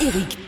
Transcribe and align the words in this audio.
Eric. 0.00 0.38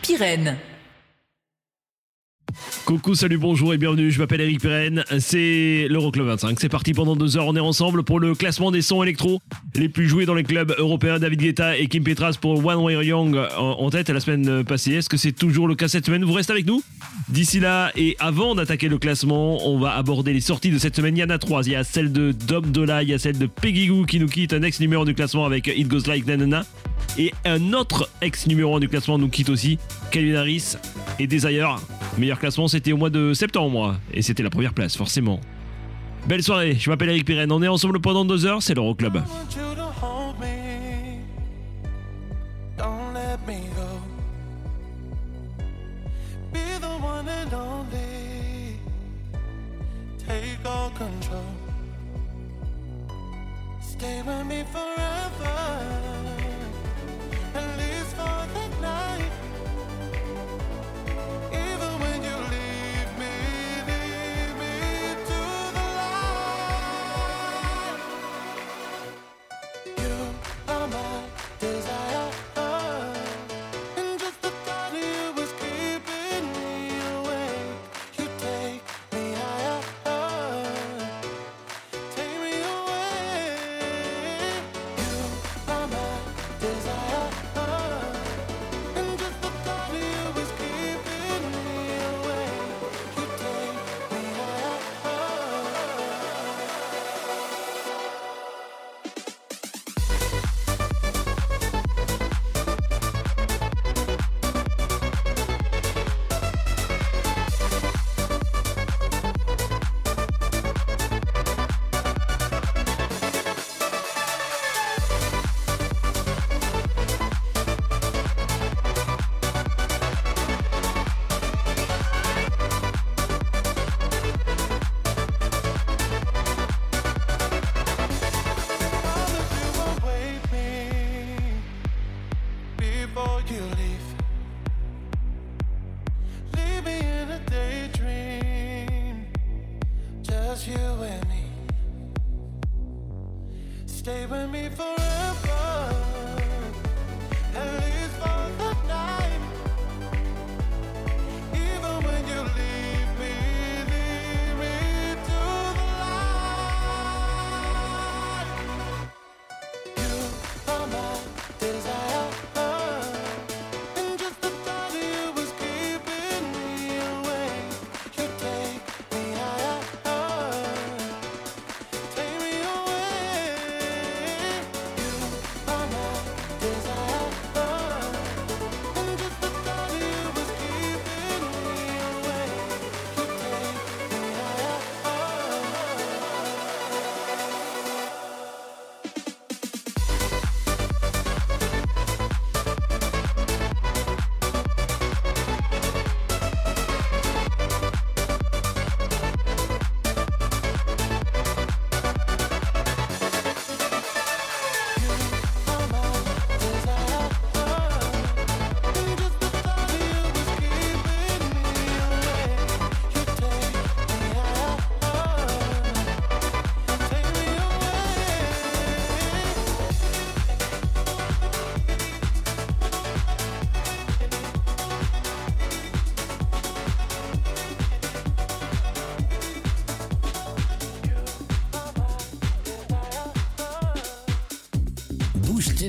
Coucou, 2.84 3.16
salut, 3.16 3.38
bonjour 3.38 3.74
et 3.74 3.76
bienvenue, 3.76 4.12
je 4.12 4.20
m'appelle 4.20 4.40
Eric 4.40 4.60
Pirenne, 4.60 5.04
c'est 5.18 5.88
l'Euroclub 5.90 6.26
25, 6.26 6.60
c'est 6.60 6.68
parti 6.68 6.92
pendant 6.92 7.16
deux 7.16 7.36
heures, 7.36 7.46
on 7.48 7.56
est 7.56 7.60
ensemble 7.60 8.04
pour 8.04 8.20
le 8.20 8.36
classement 8.36 8.70
des 8.70 8.82
sons 8.82 9.02
électro 9.02 9.40
les 9.74 9.88
plus 9.88 10.06
joués 10.06 10.26
dans 10.26 10.34
les 10.34 10.44
clubs 10.44 10.72
européens, 10.78 11.18
David 11.18 11.40
Guetta 11.40 11.76
et 11.76 11.88
Kim 11.88 12.04
Petras 12.04 12.38
pour 12.40 12.64
One 12.64 12.78
Way 12.78 13.06
Young 13.06 13.36
en, 13.58 13.80
en 13.80 13.90
tête 13.90 14.10
la 14.10 14.20
semaine 14.20 14.62
passée, 14.62 14.92
est-ce 14.92 15.08
que 15.08 15.16
c'est 15.16 15.32
toujours 15.32 15.66
le 15.66 15.74
cas 15.74 15.88
cette 15.88 16.06
semaine? 16.06 16.24
Vous 16.24 16.32
restez 16.32 16.52
avec 16.52 16.66
nous. 16.66 16.82
D'ici 17.28 17.58
là, 17.58 17.90
et 17.96 18.16
avant 18.20 18.54
d'attaquer 18.54 18.88
le 18.88 18.98
classement, 18.98 19.66
on 19.68 19.80
va 19.80 19.96
aborder 19.96 20.32
les 20.32 20.40
sorties 20.40 20.70
de 20.70 20.78
cette 20.78 20.94
semaine, 20.94 21.16
il 21.16 21.20
y 21.20 21.24
en 21.24 21.30
a 21.30 21.38
trois, 21.38 21.66
il 21.66 21.72
y 21.72 21.76
a 21.76 21.82
celle 21.82 22.12
de 22.12 22.30
Dom 22.30 22.66
Dola, 22.66 23.02
il 23.02 23.08
y 23.08 23.14
a 23.14 23.18
celle 23.18 23.38
de 23.38 23.46
Peggy 23.46 23.88
Goo 23.88 24.04
qui 24.04 24.20
nous 24.20 24.28
quitte, 24.28 24.52
un 24.52 24.62
ex 24.62 24.78
numéro 24.78 25.04
du 25.04 25.14
classement 25.14 25.44
avec 25.44 25.66
It 25.66 25.88
Goes 25.88 26.06
Like 26.06 26.26
Nanana, 26.26 26.64
et 27.18 27.32
un 27.44 27.72
autre 27.72 28.08
ex 28.20 28.46
numéro 28.46 28.76
1 28.76 28.80
du 28.80 28.88
classement 28.88 29.18
nous 29.18 29.28
quitte 29.28 29.48
aussi, 29.48 29.78
Calvin 30.10 30.36
Harris 30.36 30.76
et 31.18 31.26
Desire. 31.26 31.76
Meilleur 32.18 32.38
classement, 32.38 32.68
c'était 32.68 32.92
au 32.92 32.96
mois 32.96 33.10
de 33.10 33.34
septembre. 33.34 33.96
Et 34.12 34.22
c'était 34.22 34.42
la 34.42 34.50
première 34.50 34.74
place, 34.74 34.96
forcément. 34.96 35.40
Belle 36.26 36.42
soirée, 36.42 36.76
je 36.78 36.90
m'appelle 36.90 37.10
Eric 37.10 37.24
Pirenne. 37.24 37.52
On 37.52 37.62
est 37.62 37.68
ensemble 37.68 38.00
pendant 38.00 38.24
deux 38.24 38.46
heures, 38.46 38.62
c'est 38.62 38.74
l'Euroclub. 38.74 39.16
want 39.16 39.56
you 39.56 39.74
to 39.74 39.82
hold 39.82 40.16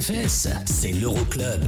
fesses, 0.08 0.48
c'est 0.66 0.94
l'Euroclub. 0.94 1.68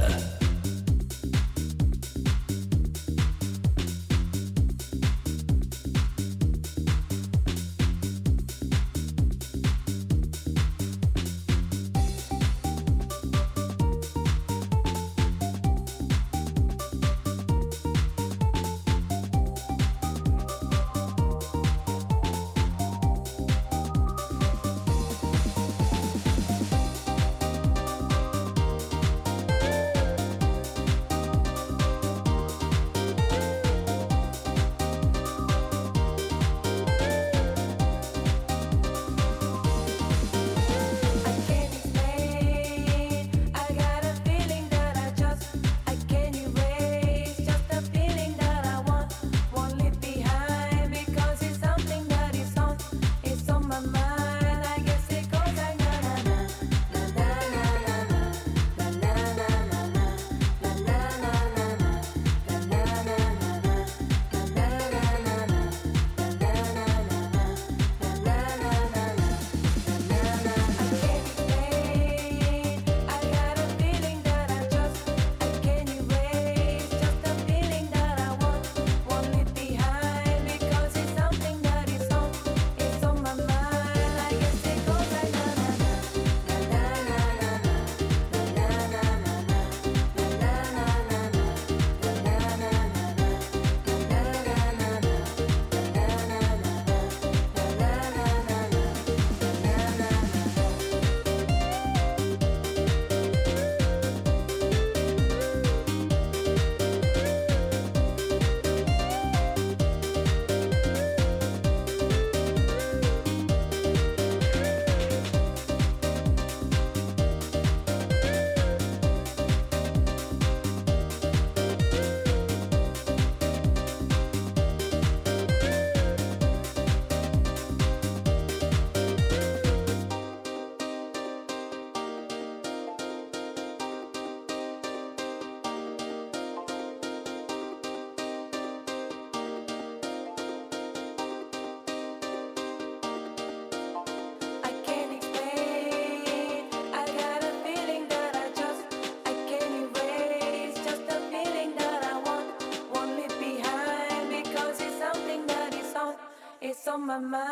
my 157.10 157.18
mind. 157.18 157.49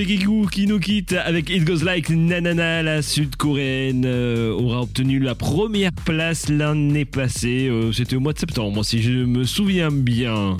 Peggy 0.00 0.24
qui 0.50 0.66
nous 0.66 0.78
quitte 0.78 1.12
avec 1.12 1.50
It 1.50 1.62
Goes 1.62 1.84
Like 1.84 2.08
Nanana, 2.08 2.82
la 2.82 3.02
sud-coréenne 3.02 4.04
euh, 4.06 4.50
aura 4.50 4.80
obtenu 4.80 5.18
la 5.18 5.34
première 5.34 5.92
place 5.92 6.48
l'année 6.48 7.04
passée. 7.04 7.68
Euh, 7.68 7.92
c'était 7.92 8.16
au 8.16 8.20
mois 8.20 8.32
de 8.32 8.38
septembre, 8.38 8.82
si 8.82 9.02
je 9.02 9.10
me 9.10 9.44
souviens 9.44 9.90
bien. 9.90 10.56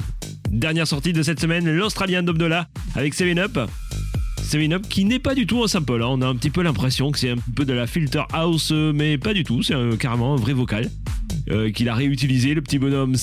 Dernière 0.50 0.86
sortie 0.86 1.14
de 1.14 1.22
cette 1.22 1.40
semaine, 1.40 1.74
l'Australien 1.74 2.22
Dobdola 2.22 2.68
avec 2.94 3.14
Seven 3.14 3.38
Up. 3.38 3.58
Seven 4.42 4.74
Up 4.74 4.82
qui 4.90 5.06
n'est 5.06 5.18
pas 5.18 5.34
du 5.34 5.46
tout 5.46 5.64
un 5.64 5.68
sample, 5.68 6.02
hein. 6.02 6.08
on 6.10 6.20
a 6.20 6.26
un 6.26 6.36
petit 6.36 6.50
peu 6.50 6.60
l'impression 6.60 7.10
que 7.10 7.18
c'est 7.18 7.30
un 7.30 7.36
peu 7.56 7.64
de 7.64 7.72
la 7.72 7.86
filter 7.86 8.24
house, 8.34 8.68
euh, 8.72 8.92
mais 8.94 9.16
pas 9.16 9.32
du 9.32 9.44
tout, 9.44 9.62
c'est 9.62 9.74
carrément 9.98 10.34
un 10.34 10.36
vrai 10.36 10.52
vocal. 10.52 10.90
Euh, 11.50 11.70
qu'il 11.70 11.88
a 11.88 11.94
réutilisé, 11.94 12.54
le 12.54 12.62
petit 12.62 12.78
bonhomme. 12.78 13.16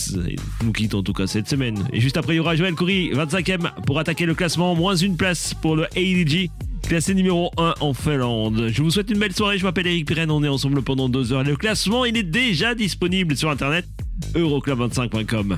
Nous 0.64 0.72
quitte 0.74 0.94
en 0.96 1.04
tout 1.04 1.14
cas 1.14 1.28
cette 1.28 1.48
semaine. 1.48 1.88
Et 1.94 2.02
juste 2.02 2.18
après, 2.18 2.34
il 2.34 2.38
y 2.38 2.40
aura 2.40 2.56
Joël 2.56 2.76
Coury, 2.76 3.12
25ème, 3.12 3.72
pour 3.86 4.00
attaquer 4.00 4.26
le 4.26 4.36
classement. 4.36 4.76
Moins 4.76 4.96
une 4.96 5.16
place 5.16 5.54
pour 5.54 5.76
le 5.76 5.86
ADG, 5.96 6.50
classé 6.84 7.14
numéro 7.14 7.52
1 7.58 7.76
en 7.80 7.94
Finlande. 7.94 8.68
Je 8.68 8.82
vous 8.82 8.92
souhaite 8.92 9.10
une 9.10 9.20
belle 9.20 9.34
soirée. 9.34 9.58
Je 9.58 9.64
m'appelle 9.64 9.88
Eric 9.88 10.08
Pirenne. 10.08 10.32
On 10.32 10.44
est 10.44 10.50
ensemble 10.50 10.82
pendant 10.82 11.08
deux 11.08 11.32
heures. 11.32 11.44
Le 11.44 11.56
classement, 11.56 12.04
il 12.04 12.18
est 12.18 12.24
déjà 12.24 12.76
disponible 12.76 13.38
sur 13.38 13.50
internet. 13.50 13.86
Euroclub25.com. 14.34 15.58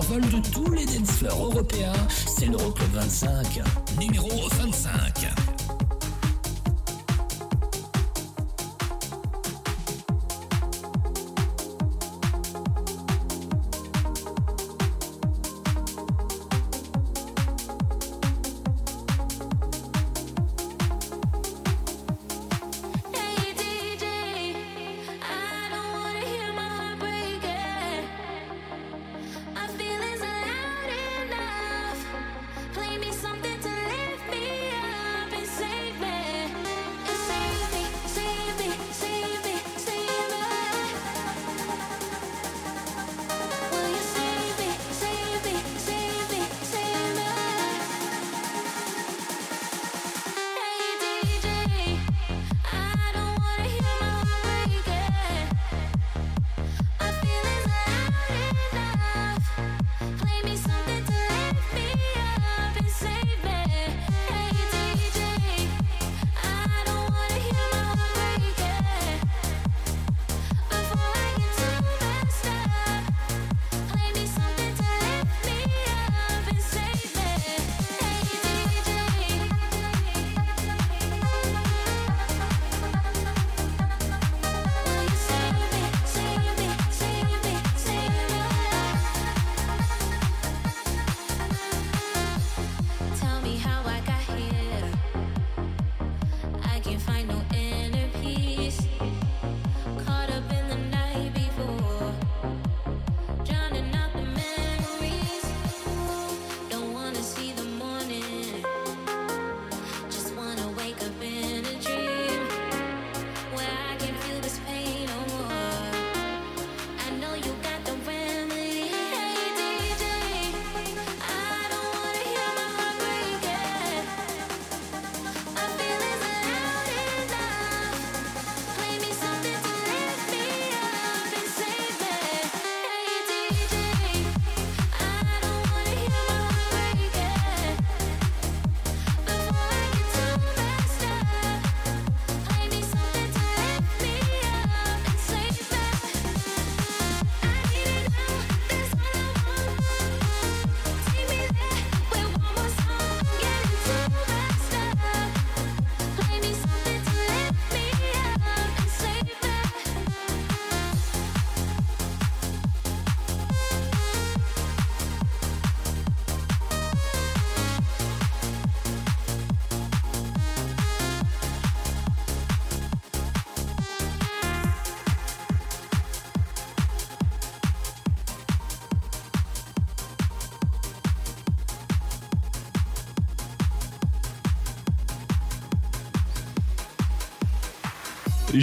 survol 0.00 0.20
de 0.20 0.40
tous 0.50 0.70
les 0.72 0.84
dancefloors 0.84 1.46
européens, 1.46 1.94
c'est 2.10 2.44
l'Euroclub 2.46 2.90
25, 2.92 3.62
numéro 3.98 4.28
25. 4.58 5.45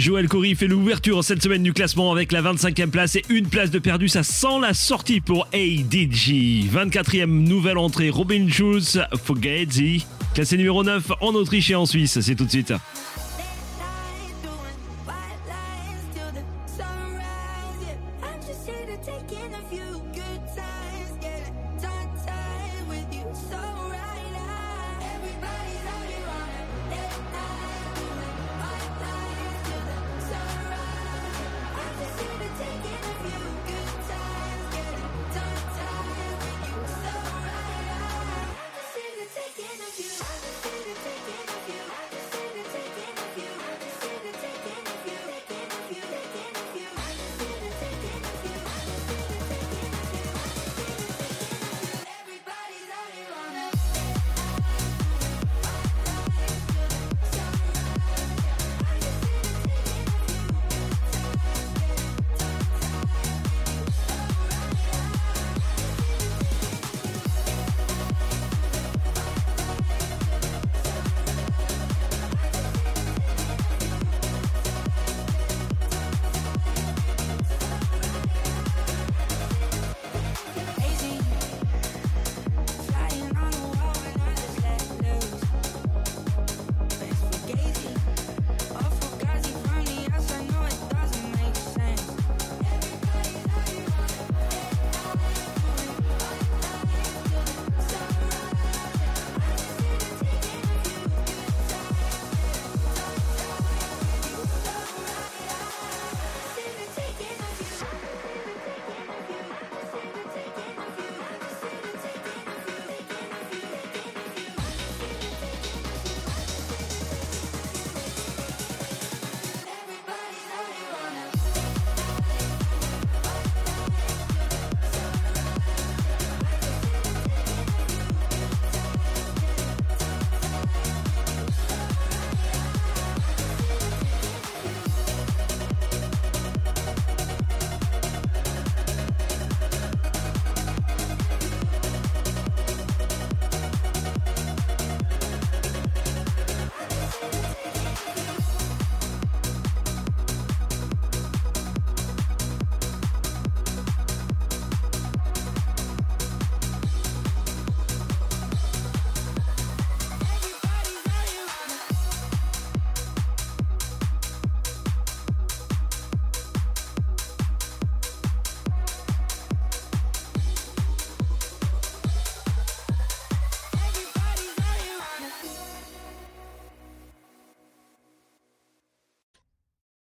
Joël 0.04 0.28
Corey 0.28 0.54
fait 0.54 0.66
l'ouverture 0.66 1.24
cette 1.24 1.42
semaine 1.42 1.62
du 1.62 1.72
classement 1.72 2.12
avec 2.12 2.30
la 2.30 2.42
25e 2.42 2.90
place 2.90 3.16
et 3.16 3.22
une 3.30 3.48
place 3.48 3.70
de 3.70 3.78
perdu. 3.78 4.10
Ça 4.10 4.22
sent 4.22 4.60
la 4.60 4.74
sortie 4.74 5.22
pour 5.22 5.48
ADG. 5.54 6.68
24e 6.70 7.24
nouvelle 7.24 7.78
entrée, 7.78 8.10
Robin 8.10 8.46
Schulz, 8.46 9.00
Fugazi. 9.24 10.04
Classé 10.34 10.58
numéro 10.58 10.84
9 10.84 11.10
en 11.22 11.28
Autriche 11.28 11.70
et 11.70 11.74
en 11.74 11.86
Suisse. 11.86 12.20
C'est 12.20 12.34
tout 12.34 12.44
de 12.44 12.50
suite. 12.50 12.74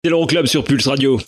C'est 0.05 0.11
l'Euroclub 0.11 0.47
sur 0.47 0.65
Pulse 0.65 0.89
Radio. 0.89 1.21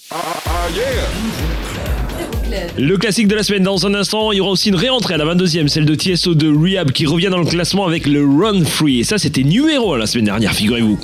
Le 2.77 2.97
classique 2.97 3.29
de 3.29 3.37
la 3.37 3.45
semaine 3.45 3.63
dans 3.63 3.87
un 3.87 3.95
instant, 3.95 4.33
il 4.33 4.39
y 4.39 4.41
aura 4.41 4.51
aussi 4.51 4.71
une 4.71 4.75
réentrée 4.75 5.15
à 5.15 5.17
la 5.17 5.33
22e, 5.33 5.69
celle 5.69 5.85
de 5.85 5.95
Tiesto 5.95 6.35
de 6.35 6.53
Rehab 6.53 6.91
qui 6.91 7.07
revient 7.07 7.29
dans 7.31 7.39
le 7.39 7.45
classement 7.45 7.87
avec 7.87 8.05
le 8.09 8.27
Run 8.27 8.65
Free. 8.65 8.99
Et 8.99 9.05
ça, 9.05 9.17
c'était 9.17 9.45
numéro 9.45 9.95
1 9.95 9.99
la 9.99 10.07
semaine 10.09 10.25
dernière, 10.25 10.53
figurez-vous. 10.55 10.99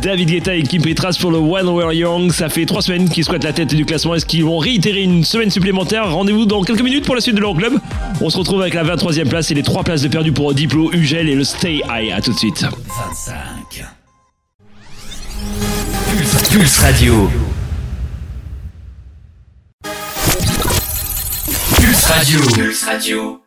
David 0.00 0.28
Guetta 0.28 0.54
et 0.54 0.62
Kim 0.62 0.82
Petras 0.82 1.18
pour 1.20 1.32
le 1.32 1.38
One 1.38 1.68
We're 1.68 1.92
Young. 1.92 2.30
Ça 2.30 2.48
fait 2.48 2.66
trois 2.66 2.82
semaines 2.82 3.08
qu'ils 3.08 3.24
squattent 3.24 3.42
la 3.42 3.52
tête 3.52 3.74
du 3.74 3.84
classement. 3.84 4.14
Est-ce 4.14 4.24
qu'ils 4.24 4.44
vont 4.44 4.58
réitérer 4.58 5.02
une 5.02 5.24
semaine 5.24 5.50
supplémentaire? 5.50 6.08
Rendez-vous 6.12 6.46
dans 6.46 6.62
quelques 6.62 6.82
minutes 6.82 7.04
pour 7.04 7.16
la 7.16 7.20
suite 7.20 7.34
de 7.34 7.40
l'Euroclub. 7.40 7.80
On 8.20 8.30
se 8.30 8.38
retrouve 8.38 8.62
avec 8.62 8.74
la 8.74 8.84
23e 8.84 9.28
place 9.28 9.50
et 9.50 9.54
les 9.54 9.62
trois 9.62 9.84
places 9.84 10.02
de 10.02 10.08
perdu 10.08 10.32
pour 10.32 10.54
Diplo, 10.54 10.92
Ugel 10.92 11.28
et 11.28 11.34
le 11.34 11.44
Stay 11.44 11.82
High. 11.88 12.12
À 12.12 12.20
tout 12.20 12.32
de 12.32 12.38
suite. 12.38 12.62
25. 12.62 13.84
Pulse, 16.10 16.48
Pulse 16.48 16.78
Radio. 16.78 17.30
Pulse 21.76 22.04
Radio. 22.06 22.40
Pulse 22.54 22.82
Radio. 22.84 23.40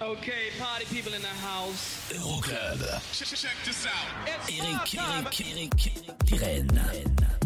Okay, 0.00 0.50
party 0.58 0.84
people 0.92 1.14
in 1.14 1.22
the 1.22 1.28
house. 1.46 2.10
Euroclub. 2.12 3.00
Check, 3.12 3.28
check 3.28 3.56
this 3.64 3.86
out. 3.86 3.92
It's 4.26 4.60
Eric, 4.60 4.84
time. 4.84 5.26
Eric, 5.26 5.40
Eric, 5.56 6.18
Pirenne. 6.26 7.41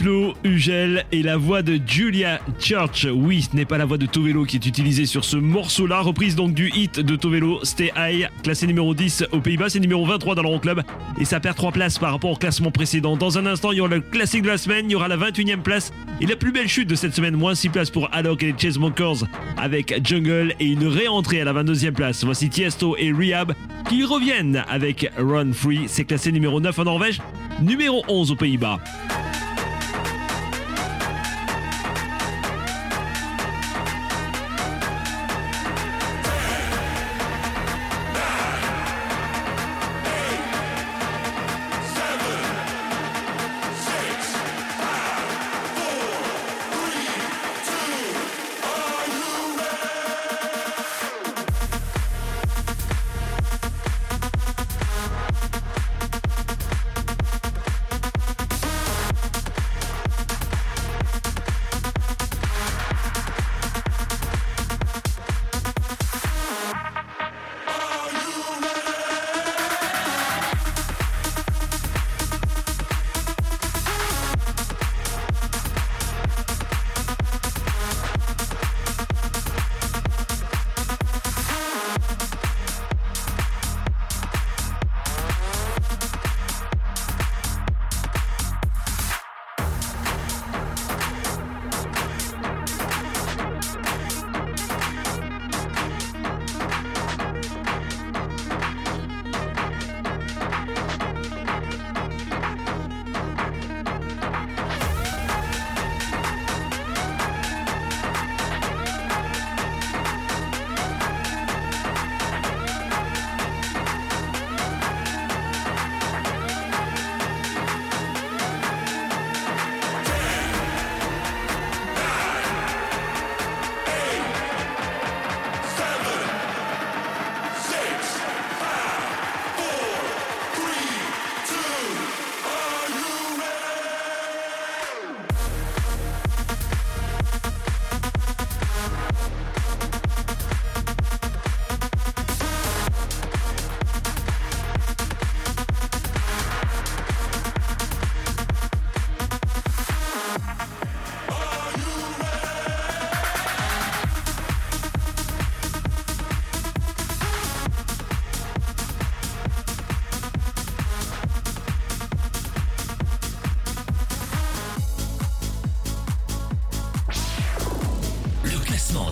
Diplo, 0.00 0.32
Ugel 0.44 1.04
et 1.12 1.22
la 1.22 1.36
voix 1.36 1.60
de 1.60 1.78
Julia 1.86 2.40
Church. 2.58 3.06
Oui, 3.12 3.42
ce 3.42 3.54
n'est 3.54 3.66
pas 3.66 3.76
la 3.76 3.84
voix 3.84 3.98
de 3.98 4.06
Tovelo 4.06 4.46
qui 4.46 4.56
est 4.56 4.64
utilisée 4.64 5.04
sur 5.04 5.26
ce 5.26 5.36
morceau-là, 5.36 6.00
reprise 6.00 6.36
donc 6.36 6.54
du 6.54 6.70
hit 6.70 7.00
de 7.00 7.16
Tovelo, 7.16 7.62
Stay 7.64 7.92
High, 7.94 8.30
classé 8.42 8.66
numéro 8.66 8.94
10 8.94 9.26
aux 9.32 9.40
Pays-Bas, 9.40 9.68
c'est 9.68 9.78
numéro 9.78 10.06
23 10.06 10.36
dans 10.36 10.42
l'Euroclub 10.42 10.80
et 11.20 11.26
ça 11.26 11.38
perd 11.38 11.54
3 11.54 11.72
places 11.72 11.98
par 11.98 12.12
rapport 12.12 12.30
au 12.30 12.36
classement 12.36 12.70
précédent. 12.70 13.18
Dans 13.18 13.36
un 13.36 13.44
instant, 13.44 13.72
il 13.72 13.78
y 13.78 13.80
aura 13.82 13.90
le 13.90 14.00
classique 14.00 14.42
de 14.42 14.48
la 14.48 14.56
semaine, 14.56 14.86
il 14.88 14.92
y 14.92 14.94
aura 14.94 15.08
la 15.08 15.18
21e 15.18 15.60
place 15.60 15.92
et 16.22 16.26
la 16.26 16.36
plus 16.36 16.52
belle 16.52 16.68
chute 16.68 16.88
de 16.88 16.94
cette 16.94 17.14
semaine, 17.14 17.36
moins 17.36 17.54
6 17.54 17.68
places 17.68 17.90
pour 17.90 18.08
Alok 18.10 18.42
et 18.42 18.52
les 18.52 18.54
Chainsmokers 18.56 19.24
avec 19.58 20.00
Jungle 20.02 20.54
et 20.60 20.66
une 20.66 20.86
réentrée 20.86 21.42
à 21.42 21.44
la 21.44 21.52
22e 21.52 21.92
place. 21.92 22.24
Voici 22.24 22.48
Tiesto 22.48 22.96
et 22.98 23.12
Rehab 23.12 23.52
qui 23.90 24.04
reviennent 24.04 24.64
avec 24.66 25.10
Run 25.18 25.52
Free, 25.52 25.82
c'est 25.88 26.04
classé 26.04 26.32
numéro 26.32 26.58
9 26.58 26.78
en 26.78 26.84
Norvège, 26.84 27.20
numéro 27.60 28.02
11 28.08 28.30
aux 28.30 28.36
Pays-Bas. 28.36 28.80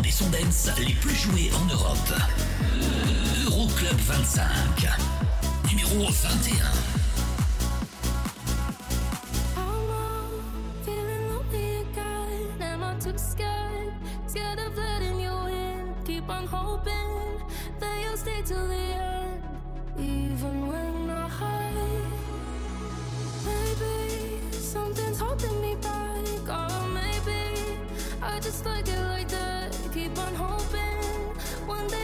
Des 0.02 0.10
sons 0.10 0.28
dance 0.30 0.70
les 0.78 0.94
plus 0.94 1.14
joués 1.14 1.50
en 1.54 1.72
Europe. 1.72 2.14
Euroclub 3.46 3.96
25. 3.96 4.42
Numéro 5.70 6.10
21. 6.10 6.54
Feeling 10.84 11.28
lonely 11.28 11.82
again. 11.82 12.60
Am 12.60 12.82
I 12.82 12.98
too 12.98 13.16
scared? 13.16 13.92
Scared 14.26 14.58
of 14.58 14.76
letting 14.76 15.20
you 15.20 15.46
in. 15.46 15.94
Keep 16.04 16.28
on 16.28 16.46
hoping 16.46 17.40
that 17.78 18.02
you'll 18.02 18.16
stay 18.16 18.42
till 18.44 18.66
the 18.66 18.74
end. 18.74 19.42
Even 19.98 20.66
when 20.68 21.10
I 21.10 21.28
hide. 21.28 22.02
Maybe 23.46 24.40
something's 24.52 25.20
holding 25.20 25.60
me 25.60 25.76
back. 25.76 26.48
Or 26.48 26.88
maybe 26.88 27.78
I 28.22 28.40
just 28.40 28.64
like 28.64 28.88
it 28.88 29.00
like 29.02 29.28
that. 29.28 29.57
Keep 29.98 30.16
on 30.20 30.34
hoping. 30.36 31.66
One 31.66 31.88
day 31.88 31.97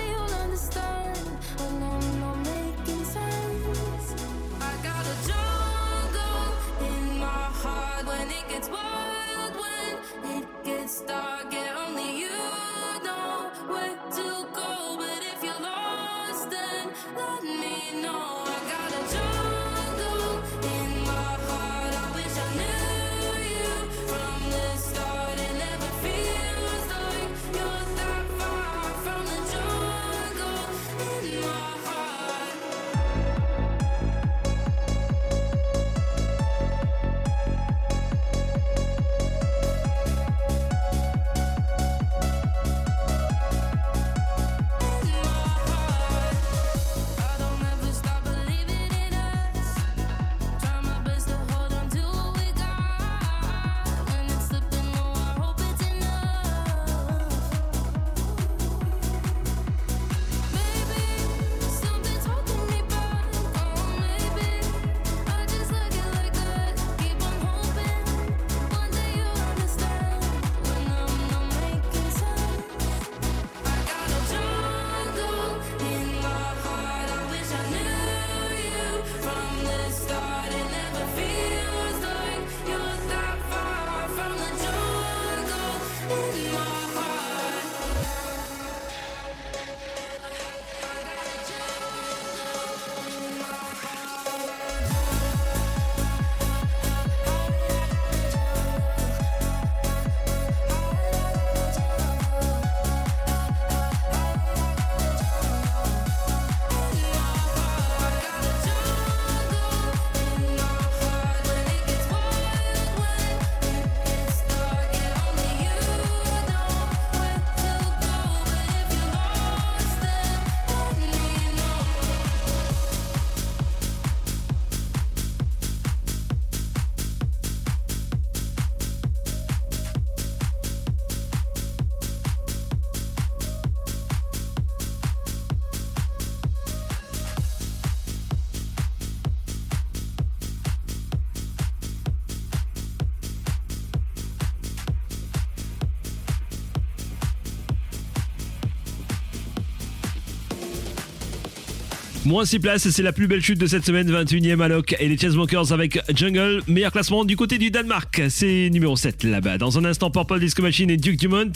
Moins 152.35 152.45
6 152.45 152.59
places, 152.59 152.91
c'est 152.91 153.03
la 153.05 153.13
plus 153.13 153.29
belle 153.29 153.41
chute 153.41 153.61
de 153.61 153.67
cette 153.69 153.87
semaine, 153.87 154.11
21e 154.11 154.61
Alok 154.61 154.97
et 154.99 155.07
les 155.07 155.17
Chainsmokers 155.17 155.71
avec 155.71 156.01
Jungle. 156.17 156.63
Meilleur 156.67 156.91
classement 156.91 157.25
du 157.25 157.37
côté 157.37 157.59
du 157.59 157.71
Danemark, 157.71 158.23
c'est 158.29 158.71
numéro 158.71 158.97
7 158.97 159.23
là-bas. 159.23 159.57
Dans 159.57 159.79
un 159.79 159.85
instant, 159.85 160.11
Purple 160.11 160.41
Disco 160.41 160.61
Machine 160.61 160.91
et 160.91 160.97
Duke 160.97 161.17
Dumont 161.17 161.53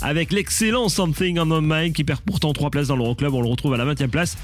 avec 0.00 0.32
l'excellent 0.32 0.88
Something 0.88 1.38
on 1.38 1.60
My 1.60 1.82
Mind 1.82 1.94
qui 1.94 2.04
perd 2.04 2.22
pourtant 2.22 2.54
3 2.54 2.70
places 2.70 2.88
dans 2.88 2.96
l'Euroclub. 2.96 3.34
On 3.34 3.42
le 3.42 3.48
retrouve 3.48 3.74
à 3.74 3.76
la 3.76 3.84
20e 3.84 4.08
place. 4.08 4.38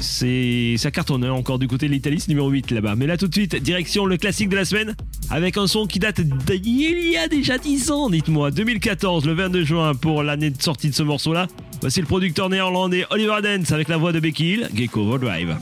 C'est 0.00 0.76
ça 0.78 0.90
cartonne 0.90 1.22
hein, 1.22 1.32
encore 1.32 1.58
du 1.58 1.68
côté 1.68 1.86
de 1.86 1.92
l'Italie, 1.92 2.18
c'est 2.18 2.28
numéro 2.28 2.48
8 2.48 2.70
là-bas. 2.70 2.96
Mais 2.96 3.06
là 3.06 3.18
tout 3.18 3.28
de 3.28 3.34
suite, 3.34 3.56
direction 3.56 4.06
le 4.06 4.16
classique 4.16 4.48
de 4.48 4.56
la 4.56 4.64
semaine 4.64 4.96
avec 5.28 5.58
un 5.58 5.66
son 5.66 5.86
qui 5.86 5.98
date 5.98 6.22
d'il 6.22 7.10
y 7.10 7.18
a 7.18 7.28
déjà 7.28 7.58
10 7.58 7.90
ans, 7.90 8.08
dites-moi, 8.08 8.52
2014, 8.52 9.26
le 9.26 9.34
22 9.34 9.64
juin 9.64 9.94
pour 9.94 10.22
l'année 10.22 10.48
de 10.48 10.62
sortie 10.62 10.88
de 10.88 10.94
ce 10.94 11.02
morceau-là. 11.02 11.46
Voici 11.80 12.00
le 12.00 12.06
producteur 12.06 12.50
néerlandais 12.50 13.06
Oliver 13.10 13.40
Dance 13.42 13.72
avec 13.72 13.88
la 13.88 13.96
voix 13.96 14.12
de 14.12 14.20
Becky 14.20 14.52
Hill, 14.54 14.68
Gecko 14.74 15.00
Overdrive. 15.00 15.56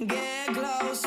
Get 0.00 0.54
close 0.54 1.06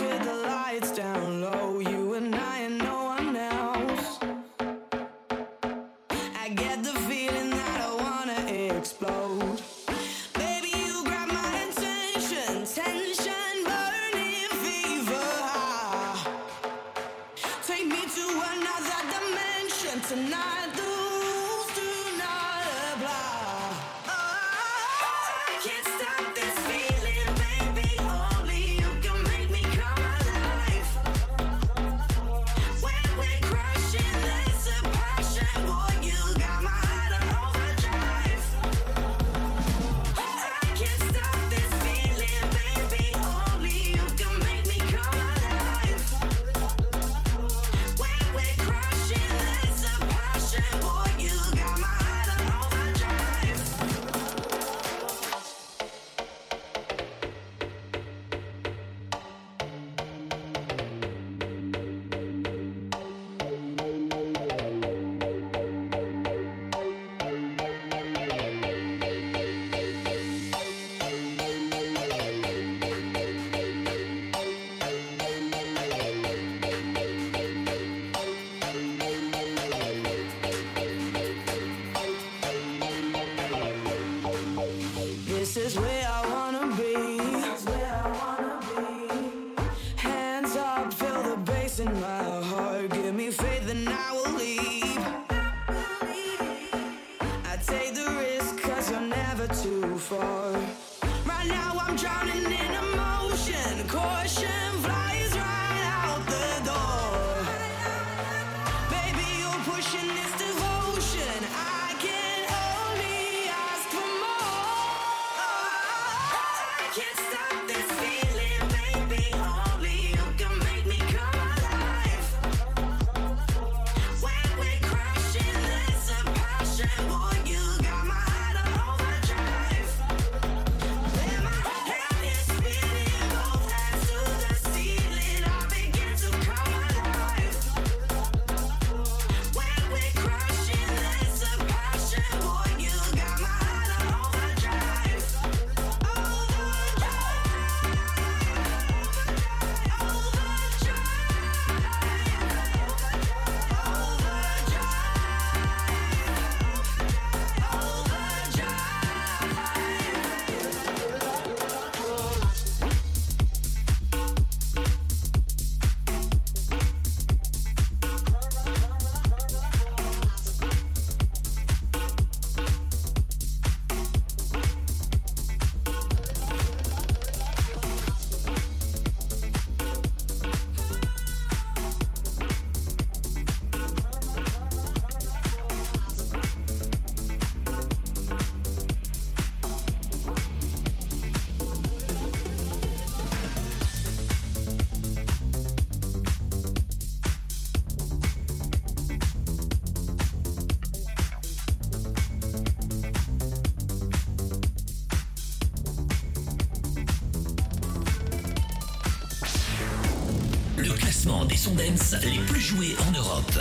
les 211.89 212.39
plus 212.47 212.61
joués 212.61 212.95
en 213.07 213.11
Europe. 213.11 213.59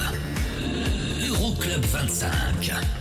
Euroclub 1.29 1.85
25. 1.87 2.92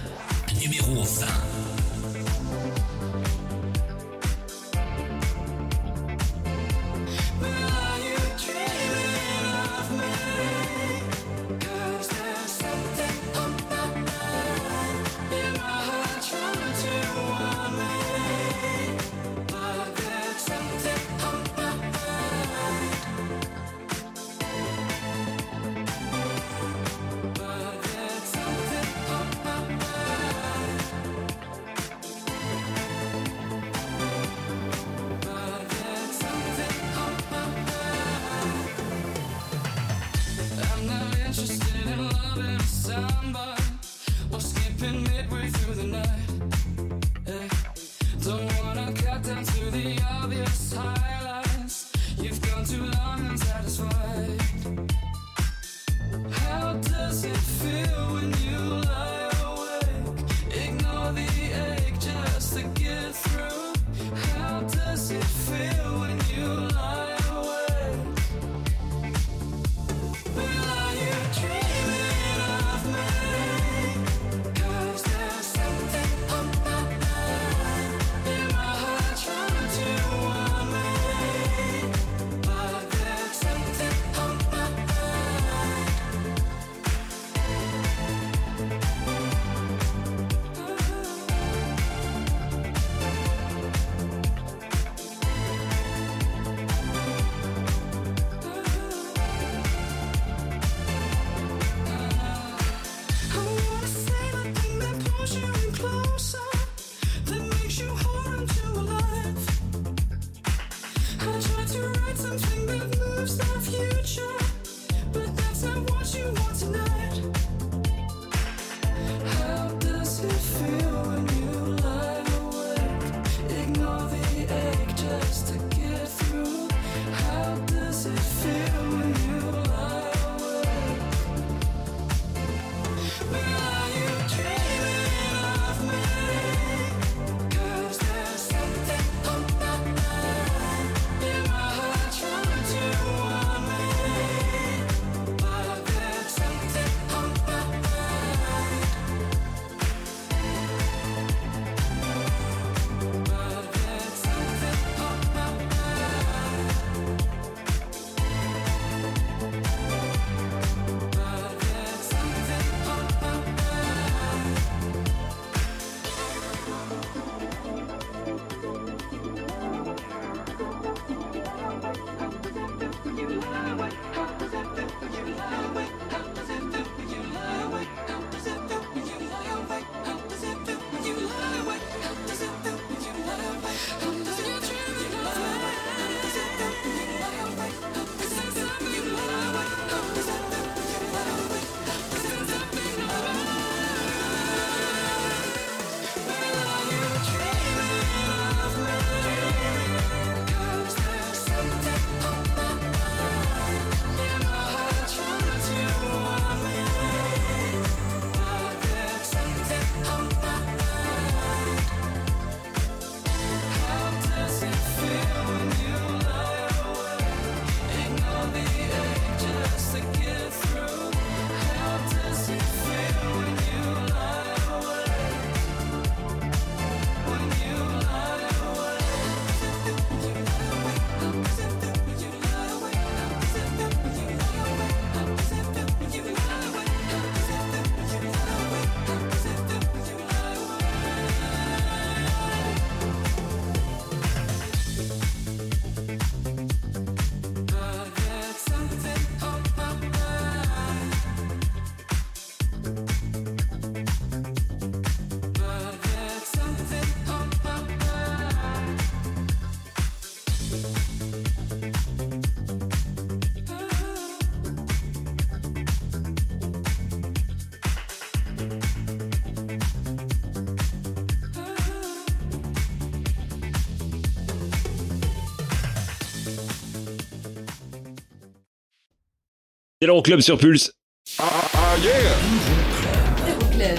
C'est 280.02 280.08
l'Euroclub 280.08 280.42
sur 280.42 280.58
Pulse. 280.58 280.94
Euroclub. 281.40 282.10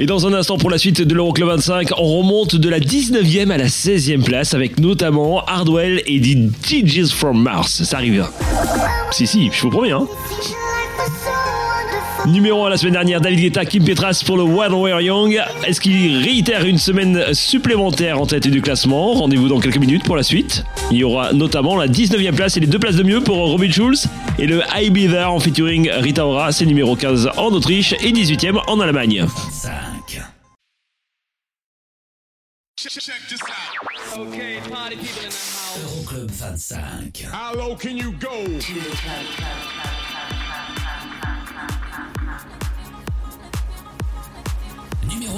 Et 0.01 0.07
dans 0.07 0.27
un 0.27 0.33
instant 0.33 0.59
pour 0.59 0.69
la 0.69 0.77
suite 0.77 1.01
de 1.01 1.15
l'Euroclub 1.15 1.47
25, 1.47 1.91
on 1.97 2.19
remonte 2.19 2.57
de 2.57 2.69
la 2.69 2.81
19e 2.81 3.51
à 3.53 3.57
la 3.57 3.67
16e 3.67 4.25
place 4.25 4.53
avec 4.53 4.81
notamment 4.81 5.45
Hardwell 5.45 6.03
et 6.07 6.21
The 6.21 6.51
DJs 6.67 7.13
from 7.13 7.41
Mars. 7.41 7.85
Ça 7.85 7.99
arrive. 7.99 8.27
Si, 9.13 9.29
si, 9.29 9.49
je 9.53 9.63
vous 9.63 9.71
promets. 9.71 9.93
Hein. 9.93 10.09
Numéro 12.27 12.65
1 12.65 12.71
la 12.71 12.77
semaine 12.77 12.93
dernière, 12.93 13.21
David 13.21 13.41
Guetta, 13.41 13.65
Kim 13.65 13.85
Petras 13.85 14.23
pour 14.25 14.37
le 14.37 14.45
One 14.45 14.73
We're 14.75 15.01
Young. 15.01 15.43
Est-ce 15.67 15.81
qu'il 15.81 16.19
réitère 16.19 16.65
une 16.65 16.79
semaine 16.79 17.35
supplémentaire 17.35 18.21
en 18.21 18.27
tête 18.27 18.47
du 18.47 18.63
classement? 18.63 19.15
Rendez-vous 19.15 19.49
dans 19.49 19.59
quelques 19.59 19.79
minutes 19.79 20.05
pour 20.05 20.15
la 20.15 20.23
suite. 20.23 20.65
Il 20.93 20.99
y 20.99 21.05
aura 21.05 21.33
notamment 21.33 21.75
la 21.75 21.89
19e 21.89 22.33
place 22.33 22.57
et 22.57 22.61
les 22.61 22.69
deux 22.69 22.79
places 22.79 22.95
de 22.95 23.03
mieux 23.03 23.21
pour 23.23 23.37
Robin 23.37 23.71
Schulz 23.71 24.07
et 24.39 24.47
le 24.47 24.63
I 24.73 24.91
Be 24.91 25.11
There 25.11 25.25
en 25.25 25.41
featuring 25.41 25.91
Rita 25.91 26.25
Ora. 26.25 26.53
C'est 26.53 26.67
numéro 26.67 26.95
15 26.95 27.31
en 27.37 27.47
Autriche 27.47 27.93
et 27.95 28.13
18e 28.13 28.61
en 28.69 28.79
Allemagne. 28.79 29.27
5. 29.51 29.73
Check, 32.77 32.93
check 32.93 33.15
this 33.29 33.41
out. 33.43 34.29
Okay, 34.29 34.59
party 34.71 34.97
people 34.97 35.25
in 35.25 35.29
the 35.29 35.35
house. 35.35 35.79
Euroclub 35.83 36.31
25. 36.31 37.25
How 37.33 37.55
low 37.55 37.75
can 37.75 37.97
you 37.97 38.13
go? 38.13 38.45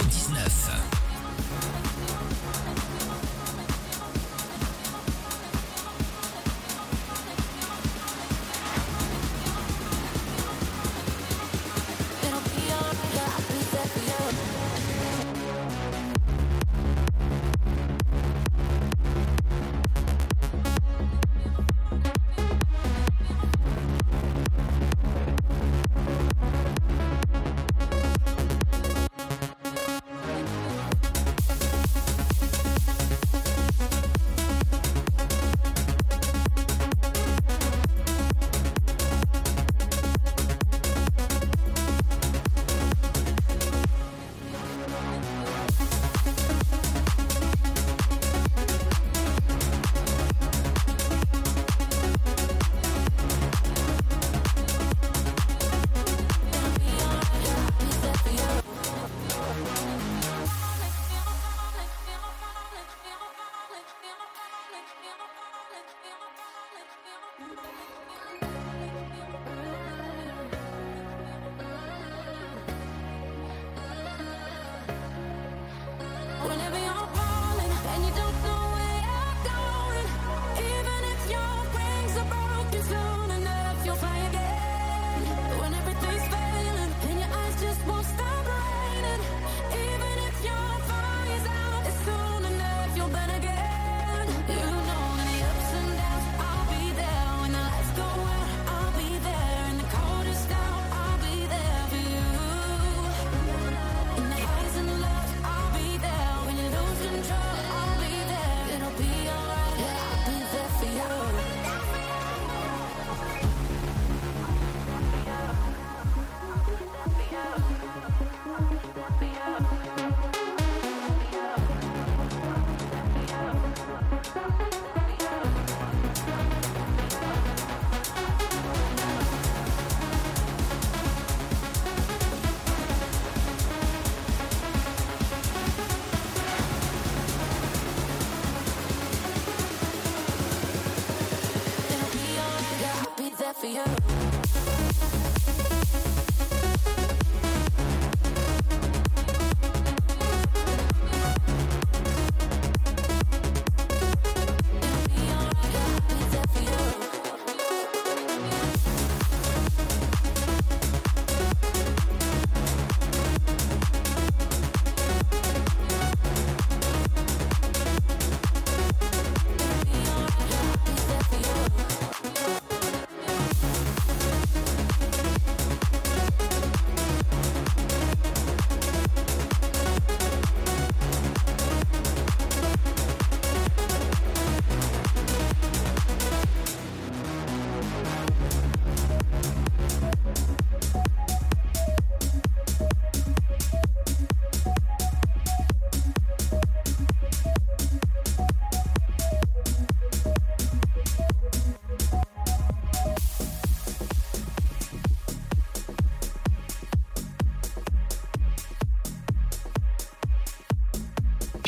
19. 0.03 0.94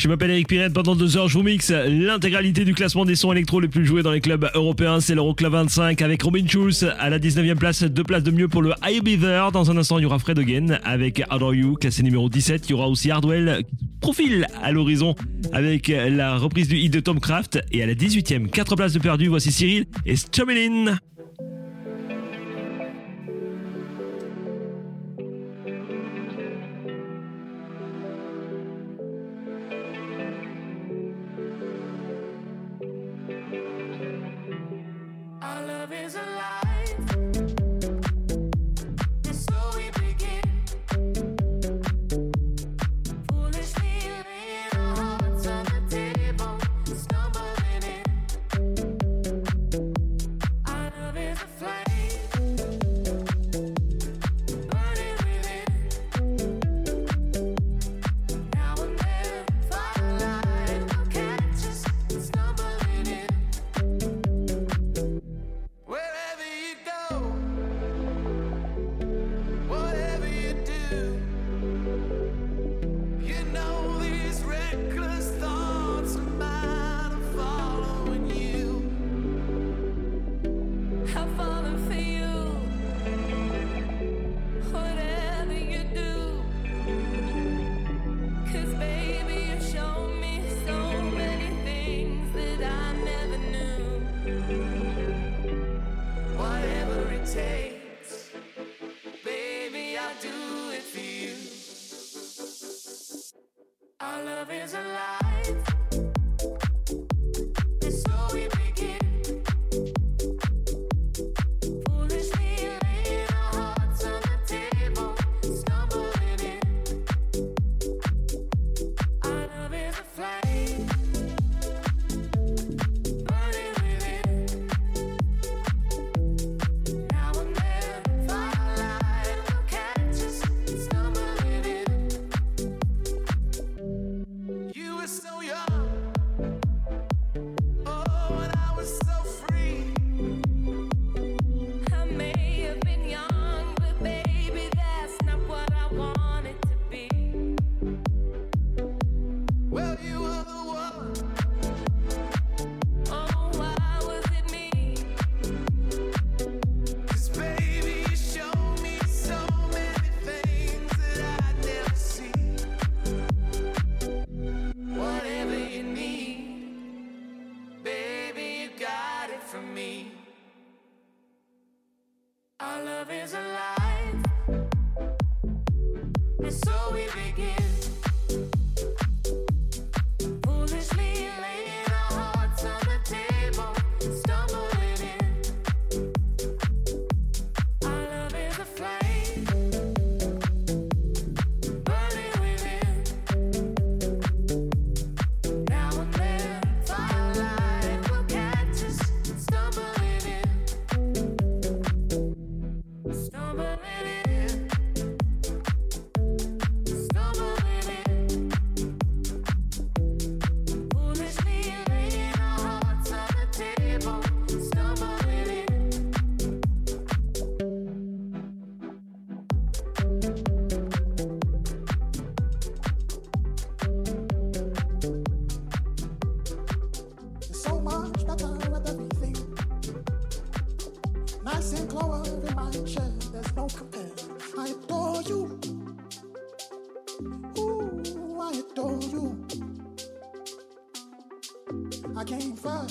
Je 0.07 0.09
m'appelle 0.13 0.31
Eric 0.31 0.47
Pirette. 0.47 0.71
Pendant 0.71 0.95
deux 0.95 1.17
heures, 1.17 1.27
je 1.27 1.37
vous 1.37 1.43
mixe 1.43 1.69
l'intégralité 1.69 2.63
du 2.63 2.73
classement 2.73 3.03
des 3.03 3.15
sons 3.15 3.33
électro 3.33 3.59
les 3.59 3.67
plus 3.67 3.85
joués 3.85 4.03
dans 4.03 4.11
les 4.11 4.21
clubs 4.21 4.49
européens. 4.53 5.01
C'est 5.01 5.15
l'Euroclub 5.15 5.51
25 5.51 6.01
avec 6.01 6.23
Robin 6.23 6.47
Schulz 6.47 6.89
à 6.97 7.09
la 7.09 7.19
19e 7.19 7.55
place, 7.55 7.83
deux 7.83 8.05
places 8.05 8.23
de 8.23 8.31
mieux 8.31 8.47
pour 8.47 8.61
le 8.61 8.71
I'll 8.87 9.01
Be 9.01 9.19
There. 9.19 9.51
Dans 9.51 9.69
un 9.69 9.75
instant, 9.75 9.99
il 9.99 10.03
y 10.03 10.05
aura 10.05 10.17
Fred 10.17 10.39
Again 10.39 10.79
avec 10.85 11.23
Adore 11.29 11.55
You, 11.55 11.73
classé 11.73 12.03
numéro 12.03 12.29
17. 12.29 12.69
Il 12.69 12.71
y 12.71 12.73
aura 12.73 12.87
aussi 12.87 13.11
Hardwell 13.11 13.63
qui 13.65 13.87
profile 13.99 14.47
à 14.63 14.71
l'horizon 14.71 15.13
avec 15.51 15.89
la 15.89 16.37
reprise 16.37 16.69
du 16.69 16.77
hit 16.77 16.93
de 16.93 17.01
Tom 17.01 17.19
Craft. 17.19 17.59
Et 17.73 17.83
à 17.83 17.85
la 17.85 17.93
18e, 17.93 18.47
4 18.47 18.77
places 18.77 18.93
de 18.93 18.99
perdu, 18.99 19.27
voici 19.27 19.51
Cyril 19.51 19.87
et 20.05 20.15
Stumelin. 20.15 20.97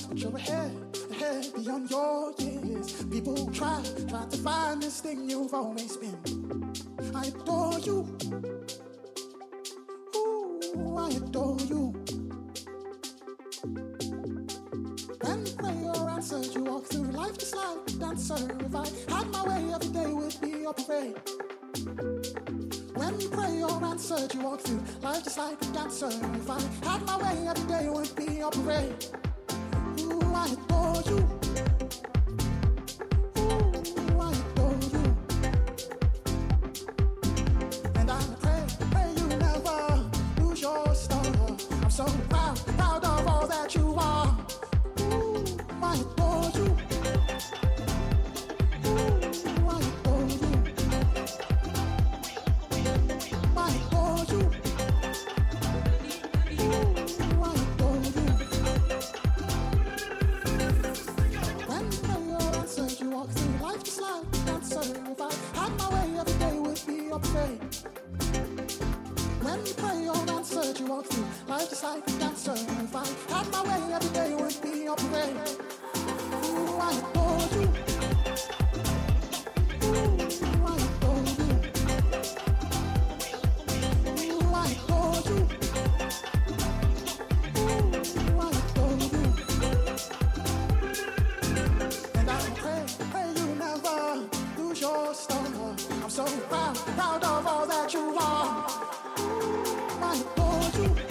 But 0.05 0.18
you're 0.18 0.36
ahead, 0.36 0.72
ahead 1.11 1.47
beyond 1.55 1.90
your 1.90 2.32
years. 2.38 3.03
People 3.05 3.51
try, 3.53 3.82
try 4.09 4.26
to 4.26 4.36
find 4.38 4.82
this 4.82 5.01
thing 5.01 5.28
you've 5.30 5.55
always 5.55 5.97
been. 5.97 6.74
I 7.14 7.26
adore 7.26 7.78
you. 7.80 8.16
Ooh, 10.16 10.97
I 10.99 11.09
adore 11.09 11.59
you. 11.61 11.94
When 15.22 15.47
prayer 15.57 16.09
answered, 16.11 16.55
you 16.55 16.64
walk 16.64 16.86
through 16.86 17.11
life 17.12 17.38
just 17.38 17.57
like 17.57 17.88
a 17.88 17.92
dancer. 17.92 18.57
If 18.61 18.74
I 18.74 18.86
had 19.14 19.30
my 19.30 19.44
way, 19.49 19.72
every 19.74 19.88
day 19.88 20.12
would 20.12 20.40
be 20.40 20.64
a 20.64 20.72
parade. 20.72 21.16
When 22.94 23.30
prayer 23.30 23.66
answered, 23.84 24.34
you 24.34 24.40
walk 24.40 24.61
through 24.61 24.82
life 25.03 25.24
just 25.24 25.38
like 25.38 25.62
a 25.62 25.66
dancer. 25.72 26.09
If 26.09 26.51
I 26.51 26.61
had 26.84 27.03
my 27.07 27.16
way, 27.18 27.49
every 27.49 27.66
day 27.66 27.88
would 27.88 28.14
be 28.14 28.40
a 28.40 28.51
parade. 28.51 29.26
Adore 100.77 100.89
you. 101.01 101.05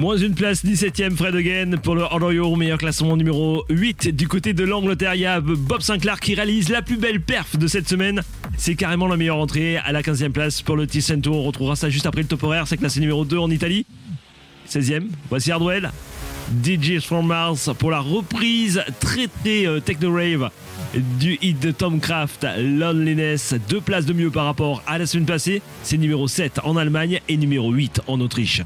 Moins 0.00 0.16
une 0.16 0.34
place, 0.34 0.64
17ème 0.64 1.14
Fred 1.14 1.36
Again 1.36 1.76
pour 1.76 1.94
le 1.94 2.00
Orlando 2.00 2.56
meilleur 2.56 2.78
classement 2.78 3.18
numéro 3.18 3.66
8 3.68 4.16
du 4.16 4.28
côté 4.28 4.54
de 4.54 4.64
l'Angleterre. 4.64 5.14
Il 5.14 5.20
y 5.20 5.26
a 5.26 5.42
Bob 5.42 5.82
Sinclair 5.82 6.20
qui 6.20 6.34
réalise 6.34 6.70
la 6.70 6.80
plus 6.80 6.96
belle 6.96 7.20
perf 7.20 7.58
de 7.58 7.66
cette 7.66 7.86
semaine. 7.86 8.22
C'est 8.56 8.76
carrément 8.76 9.08
la 9.08 9.18
meilleure 9.18 9.36
entrée 9.36 9.76
à 9.76 9.92
la 9.92 10.00
15e 10.00 10.30
place 10.30 10.62
pour 10.62 10.76
le 10.76 10.86
Ticento. 10.86 11.34
On 11.34 11.42
retrouvera 11.42 11.76
ça 11.76 11.90
juste 11.90 12.06
après 12.06 12.22
le 12.22 12.28
top 12.28 12.42
horaire. 12.44 12.66
C'est 12.66 12.78
classé 12.78 12.98
numéro 12.98 13.26
2 13.26 13.36
en 13.36 13.50
Italie. 13.50 13.84
16e, 14.70 15.02
voici 15.28 15.52
Hardwell. 15.52 15.90
DJ 16.64 17.00
from 17.00 17.26
Mars 17.26 17.68
pour 17.78 17.90
la 17.90 18.00
reprise 18.00 18.82
très 19.00 19.28
très 19.28 19.66
euh, 19.66 19.80
techno-rave 19.80 20.48
du 20.94 21.38
hit 21.42 21.60
de 21.60 21.72
Tom 21.72 22.00
Kraft, 22.00 22.46
Loneliness. 22.58 23.54
Deux 23.68 23.82
places 23.82 24.06
de 24.06 24.14
mieux 24.14 24.30
par 24.30 24.46
rapport 24.46 24.82
à 24.86 24.96
la 24.96 25.04
semaine 25.04 25.26
passée. 25.26 25.60
C'est 25.82 25.98
numéro 25.98 26.26
7 26.26 26.60
en 26.64 26.78
Allemagne 26.78 27.20
et 27.28 27.36
numéro 27.36 27.70
8 27.70 28.00
en 28.06 28.18
Autriche. 28.20 28.62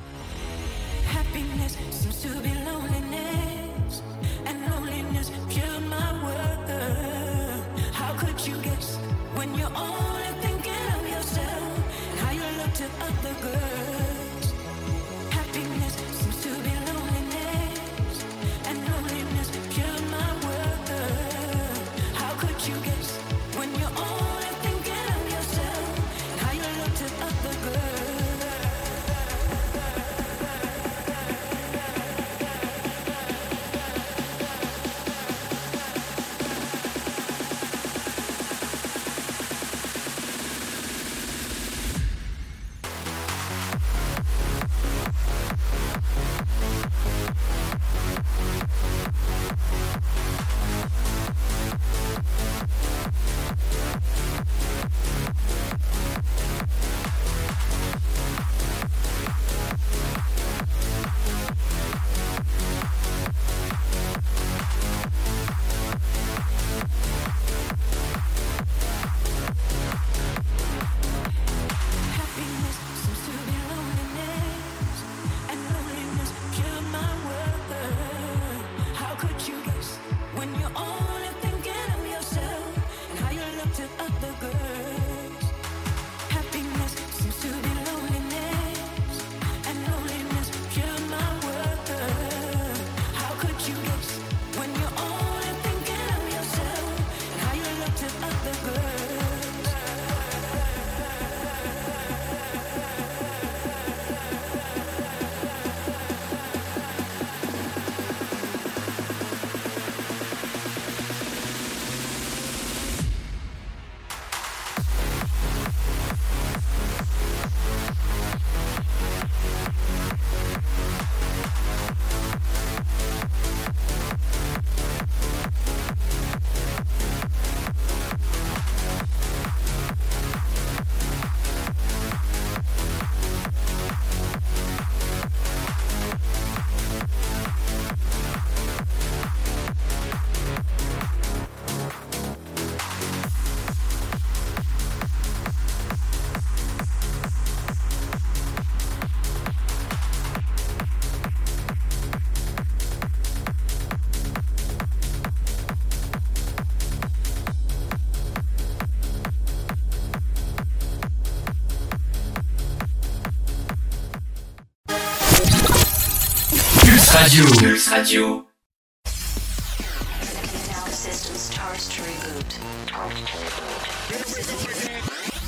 Radio. 167.97 168.45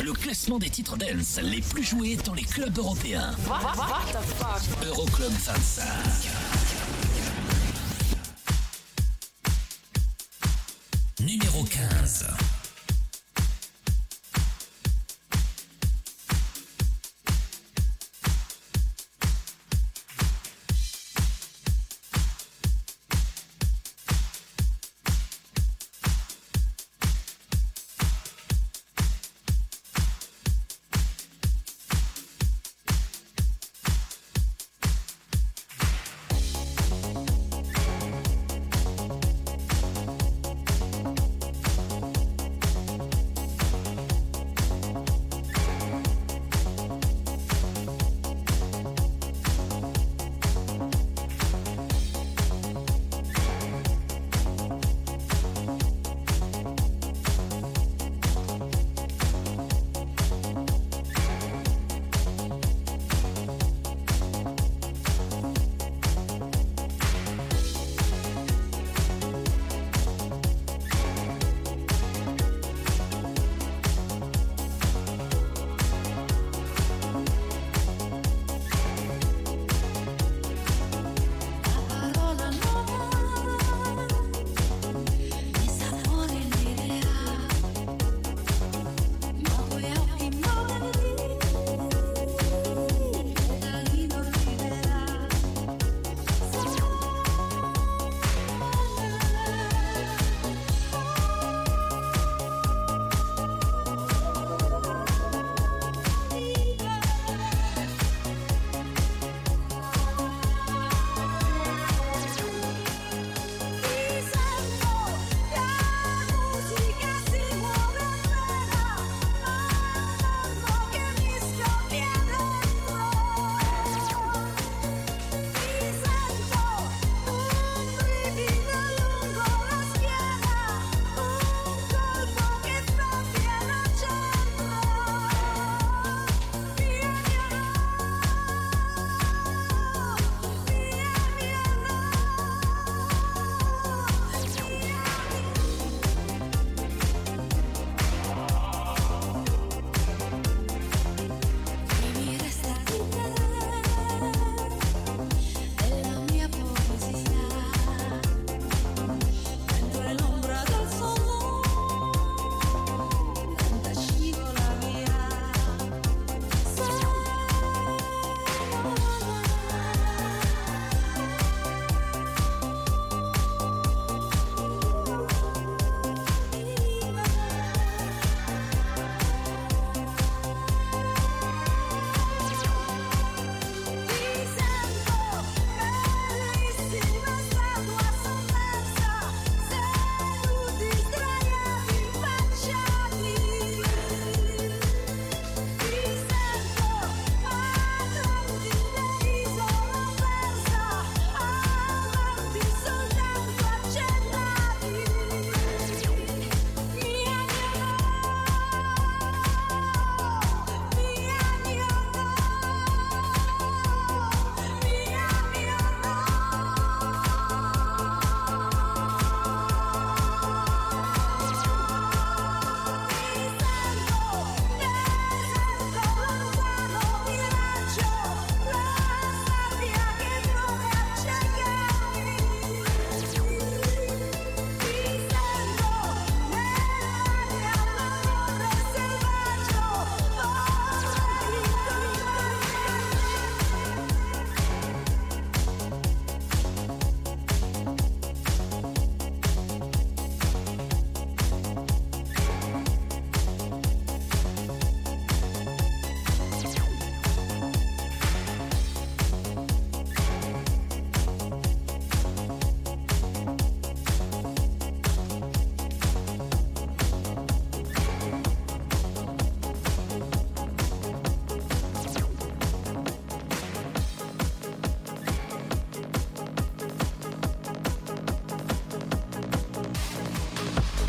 Le 0.01 0.13
classement 0.13 0.59
des 0.61 0.71
titres 0.71 0.97
dance 0.97 1.41
les 1.43 1.61
plus 1.61 1.83
joués 1.83 2.17
dans 2.25 2.35
les 2.35 2.45
clubs 2.45 2.79
européens. 2.79 3.35
Euroclub 4.87 5.33
25. 5.33 6.26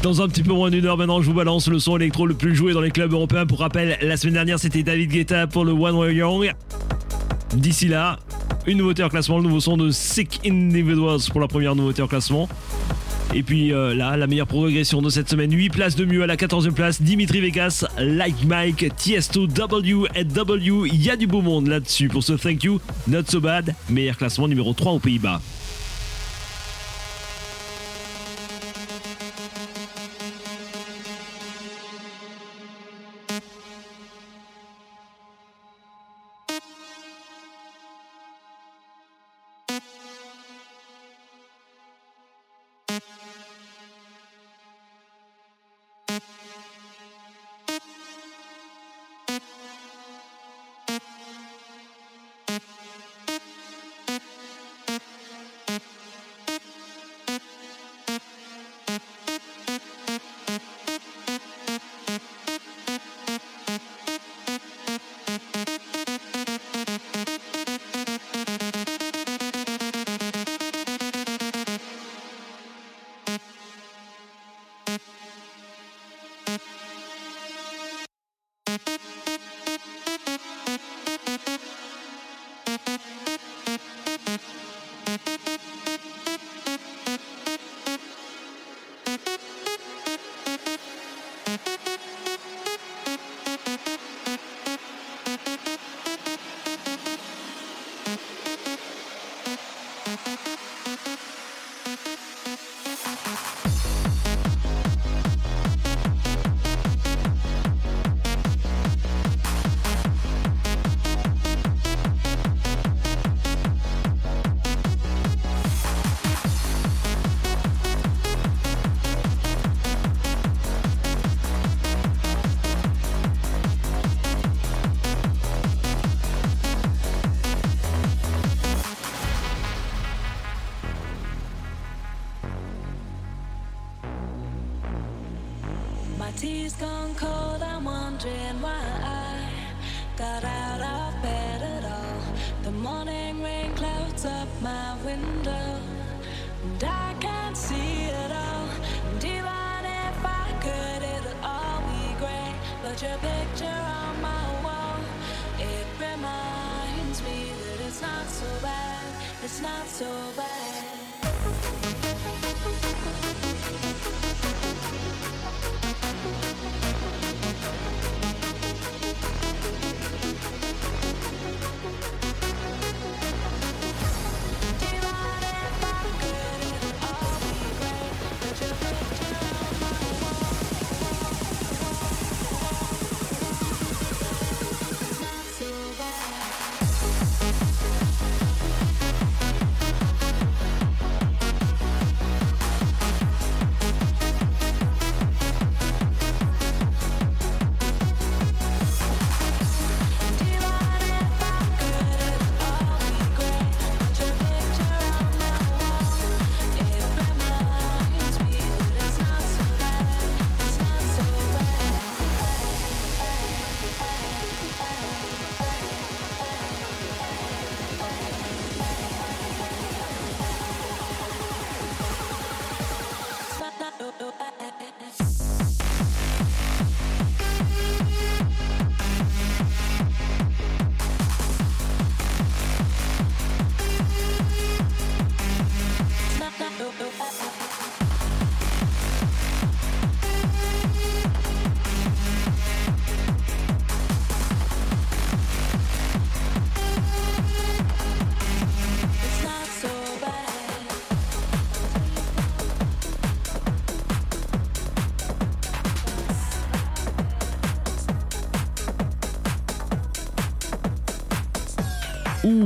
Dans 0.07 0.21
un 0.21 0.29
petit 0.29 0.41
peu 0.41 0.53
moins 0.53 0.71
d'une 0.71 0.85
heure 0.85 0.95
maintenant, 0.95 1.21
je 1.21 1.27
vous 1.27 1.33
balance 1.33 1.67
le 1.67 1.79
son 1.79 1.97
électro 1.97 2.25
le 2.25 2.33
plus 2.33 2.55
joué 2.55 2.71
dans 2.71 2.79
les 2.79 2.91
clubs 2.91 3.11
européens. 3.11 3.45
Pour 3.45 3.59
rappel, 3.59 3.97
la 4.01 4.15
semaine 4.15 4.35
dernière, 4.35 4.57
c'était 4.57 4.81
David 4.81 5.11
Guetta 5.11 5.47
pour 5.47 5.65
le 5.65 5.73
One 5.73 5.95
Way 5.95 6.15
Young. 6.15 6.53
D'ici 7.53 7.89
là, 7.89 8.17
une 8.67 8.77
nouveauté 8.77 9.03
en 9.03 9.09
classement, 9.09 9.35
le 9.35 9.43
nouveau 9.43 9.59
son 9.59 9.75
de 9.75 9.91
Sick 9.91 10.39
Individuals 10.45 11.19
pour 11.29 11.41
la 11.41 11.49
première 11.49 11.75
nouveauté 11.75 12.01
en 12.01 12.07
classement. 12.07 12.47
Et 13.33 13.43
puis 13.43 13.73
euh, 13.73 13.93
là, 13.93 14.15
la 14.15 14.27
meilleure 14.27 14.47
progression 14.47 15.01
de 15.01 15.09
cette 15.09 15.29
semaine, 15.29 15.51
8 15.51 15.71
places 15.71 15.97
de 15.97 16.05
mieux 16.05 16.23
à 16.23 16.25
la 16.25 16.37
14e 16.37 16.71
place, 16.71 17.01
Dimitri 17.01 17.41
Vegas, 17.41 17.83
Like 17.99 18.45
Mike, 18.45 18.95
Tiesto, 18.95 19.45
W 19.45 20.07
et 20.15 20.23
W, 20.23 20.87
il 20.87 21.03
y 21.03 21.09
a 21.09 21.17
du 21.17 21.27
beau 21.27 21.41
monde 21.41 21.67
là-dessus 21.67 22.07
pour 22.07 22.23
ce 22.23 22.31
Thank 22.31 22.63
You, 22.63 22.79
Not 23.09 23.23
So 23.27 23.41
Bad, 23.41 23.75
meilleur 23.89 24.15
classement 24.15 24.47
numéro 24.47 24.71
3 24.71 24.93
aux 24.93 24.99
Pays-Bas. 24.99 25.41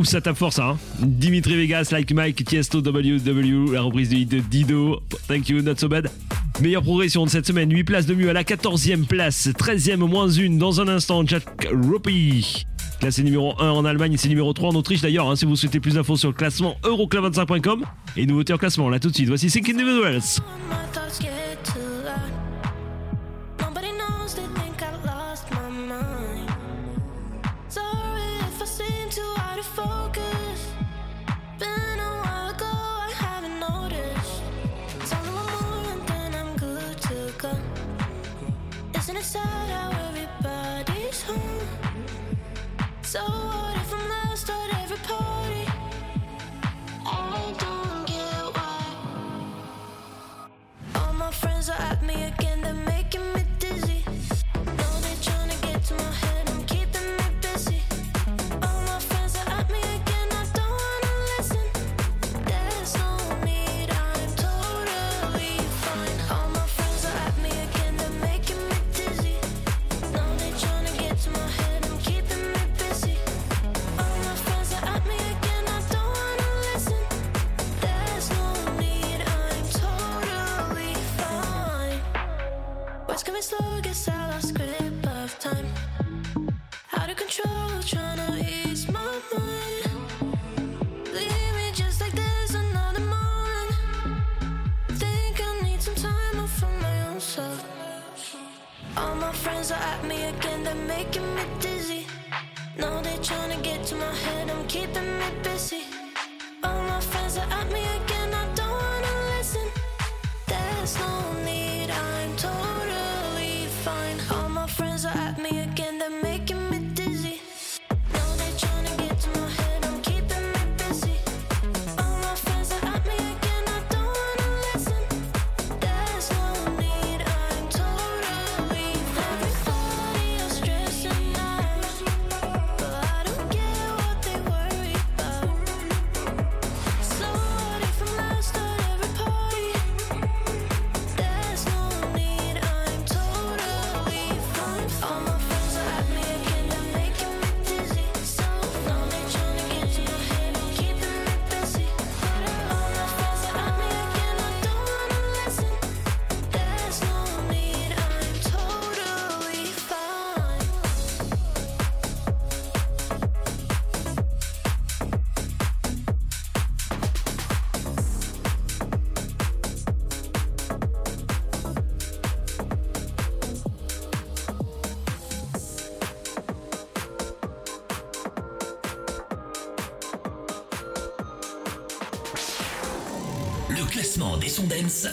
Ouh, 0.01 0.03
ça 0.03 0.19
tape 0.19 0.35
fort 0.35 0.51
ça. 0.51 0.65
hein. 0.65 0.77
Dimitri 0.99 1.55
Vegas, 1.55 1.89
Like 1.91 2.11
Mike, 2.11 2.43
Tiesto, 2.43 2.79
WW, 2.81 3.71
la 3.71 3.81
reprise 3.83 4.09
de 4.09 4.15
hit 4.15 4.29
de 4.29 4.39
Dido. 4.39 4.99
Thank 5.27 5.47
you, 5.49 5.61
not 5.61 5.75
so 5.77 5.87
bad. 5.87 6.09
Meilleure 6.59 6.81
progression 6.81 7.23
de 7.23 7.29
cette 7.29 7.45
semaine, 7.45 7.71
8 7.71 7.83
places 7.83 8.05
de 8.07 8.15
mieux 8.15 8.27
à 8.27 8.33
la 8.33 8.43
14e 8.43 9.05
place, 9.05 9.47
13e 9.49 9.97
moins 9.97 10.27
une 10.27 10.57
dans 10.57 10.81
un 10.81 10.87
instant, 10.87 11.23
Jack 11.23 11.43
Ruppy. 11.71 12.65
Classé 12.99 13.21
numéro 13.21 13.53
1 13.61 13.69
en 13.69 13.85
Allemagne, 13.85 14.15
c'est 14.17 14.29
numéro 14.29 14.51
3 14.53 14.69
en 14.69 14.75
Autriche 14.75 15.01
d'ailleurs, 15.01 15.29
hein, 15.29 15.35
si 15.35 15.45
vous 15.45 15.55
souhaitez 15.55 15.79
plus 15.79 15.93
d'infos 15.93 16.17
sur 16.17 16.29
le 16.29 16.35
classement 16.35 16.77
euroclub25.com. 16.83 17.83
Et 18.17 18.25
nouveauté 18.25 18.53
en 18.53 18.57
classement, 18.57 18.89
là 18.89 18.99
tout 18.99 19.09
de 19.09 19.15
suite, 19.15 19.27
voici 19.27 19.51
Sync 19.51 19.69
Individuals. 19.69 20.21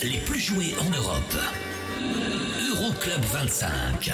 les 0.03 0.19
plus 0.19 0.41
joués 0.41 0.75
en 0.81 0.91
Europe. 0.91 1.35
Euroclub 2.71 3.25
25. 3.33 4.13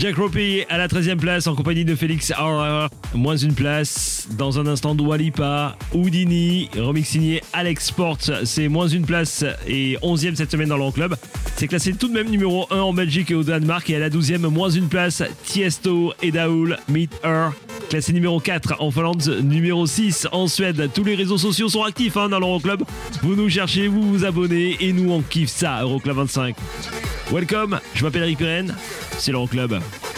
Jack 0.00 0.16
Ropey 0.16 0.66
à 0.70 0.78
la 0.78 0.88
13e 0.88 1.18
place 1.18 1.46
en 1.46 1.54
compagnie 1.54 1.84
de 1.84 1.94
Félix 1.94 2.30
Horror. 2.30 2.88
Moins 3.12 3.36
une 3.36 3.52
place. 3.52 4.28
Dans 4.38 4.58
un 4.58 4.66
instant, 4.66 4.94
Dwalipa, 4.94 5.76
Houdini, 5.92 6.70
remix 6.74 7.06
signé 7.06 7.42
Alex 7.52 7.90
Porte. 7.90 8.30
C'est 8.44 8.68
moins 8.68 8.88
une 8.88 9.04
place 9.04 9.44
et 9.68 9.98
11e 10.02 10.36
cette 10.36 10.52
semaine 10.52 10.70
dans 10.70 10.78
l'An 10.78 10.90
Club. 10.90 11.16
C'est 11.56 11.68
classé 11.68 11.92
tout 11.92 12.08
de 12.08 12.14
même 12.14 12.30
numéro 12.30 12.66
1 12.70 12.80
en 12.80 12.94
Belgique 12.94 13.30
et 13.30 13.34
au 13.34 13.42
Danemark. 13.42 13.90
Et 13.90 13.96
à 13.96 13.98
la 13.98 14.08
12e, 14.08 14.46
moins 14.46 14.70
une 14.70 14.88
place, 14.88 15.22
Tiesto 15.44 16.14
et 16.22 16.30
Daoul, 16.30 16.78
Meet 16.88 17.20
Her. 17.22 17.50
Classé 17.90 18.14
numéro 18.14 18.40
4 18.40 18.76
en 18.78 18.90
Finlande, 18.90 19.40
numéro 19.42 19.86
6 19.86 20.28
en 20.32 20.46
Suède. 20.46 20.88
Tous 20.94 21.04
les 21.04 21.14
réseaux 21.14 21.36
sociaux 21.36 21.68
sont 21.68 21.82
actifs 21.82 22.16
hein, 22.16 22.30
dans 22.30 22.40
l'Euroclub. 22.40 22.84
Vous 23.22 23.36
nous 23.36 23.50
cherchez, 23.50 23.86
vous 23.86 24.00
vous 24.00 24.24
abonnez 24.24 24.78
et 24.80 24.94
nous 24.94 25.12
on 25.12 25.20
kiffe 25.20 25.50
ça, 25.50 25.82
Euroclub 25.82 26.16
25. 26.16 26.56
Welcome, 27.32 27.78
je 27.94 28.04
m'appelle 28.04 28.22
Eric 28.22 28.38
Pirenne, 28.38 28.74
c'est 29.18 29.30
l'Euroclub. 29.30 29.68
Club. 29.68 30.09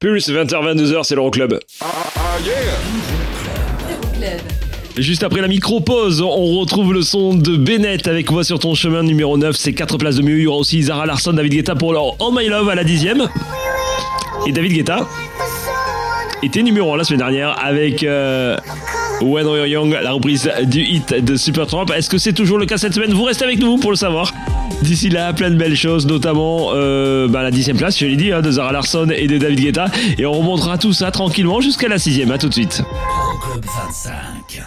Pulse, 0.00 0.30
20h-22h, 0.30 1.02
c'est 1.02 1.16
l'Euroclub. 1.16 1.58
Euroclub. 1.82 2.62
Juste 4.96 5.24
après 5.24 5.40
la 5.40 5.48
micro-pause, 5.48 6.22
on 6.22 6.60
retrouve 6.60 6.94
le 6.94 7.02
son 7.02 7.34
de 7.34 7.56
Bennett 7.56 8.06
avec 8.06 8.30
Voix 8.30 8.44
sur 8.44 8.60
ton 8.60 8.76
chemin 8.76 9.02
numéro 9.02 9.36
9. 9.36 9.56
C'est 9.56 9.72
4 9.72 9.98
places 9.98 10.14
de 10.14 10.22
mieux. 10.22 10.38
Il 10.38 10.44
y 10.44 10.46
aura 10.46 10.58
aussi 10.58 10.84
Zara 10.84 11.04
Larson, 11.04 11.32
David 11.32 11.52
Guetta 11.52 11.74
pour 11.74 11.92
leur 11.92 12.14
Oh 12.20 12.30
My 12.32 12.46
Love 12.46 12.68
à 12.68 12.76
la 12.76 12.84
dixième. 12.84 13.26
Et 14.46 14.52
David 14.52 14.72
Guetta 14.72 15.04
était 16.44 16.62
numéro 16.62 16.94
1 16.94 16.98
la 16.98 17.02
semaine 17.02 17.18
dernière 17.18 17.56
avec 17.60 18.04
euh, 18.04 18.56
When 19.20 19.48
We're 19.48 19.66
Young, 19.66 19.98
la 20.00 20.12
reprise 20.12 20.48
du 20.66 20.80
hit 20.80 21.12
de 21.12 21.34
Supertramp. 21.34 21.86
Est-ce 21.86 22.08
que 22.08 22.18
c'est 22.18 22.34
toujours 22.34 22.58
le 22.58 22.66
cas 22.66 22.78
cette 22.78 22.94
semaine? 22.94 23.12
Vous 23.12 23.24
restez 23.24 23.44
avec 23.44 23.58
nous 23.58 23.78
pour 23.78 23.90
le 23.90 23.96
savoir. 23.96 24.32
D'ici 24.88 25.10
là, 25.10 25.34
plein 25.34 25.50
de 25.50 25.56
belles 25.56 25.76
choses, 25.76 26.06
notamment 26.06 26.70
euh, 26.72 27.28
bah, 27.28 27.42
la 27.42 27.50
dixième 27.50 27.76
place, 27.76 27.98
je 27.98 28.06
l'ai 28.06 28.16
dit, 28.16 28.32
hein, 28.32 28.40
de 28.40 28.50
Zara 28.50 28.72
Larson 28.72 29.10
et 29.14 29.26
de 29.26 29.36
David 29.36 29.60
Guetta. 29.60 29.88
Et 30.16 30.24
on 30.24 30.32
remontera 30.32 30.78
tout 30.78 30.94
ça 30.94 31.10
tranquillement 31.10 31.60
jusqu'à 31.60 31.88
la 31.88 31.98
sixième. 31.98 32.30
À 32.30 32.38
tout 32.38 32.48
de 32.48 32.54
suite. 32.54 32.82
Euroclub 33.20 33.66
25. 33.66 34.62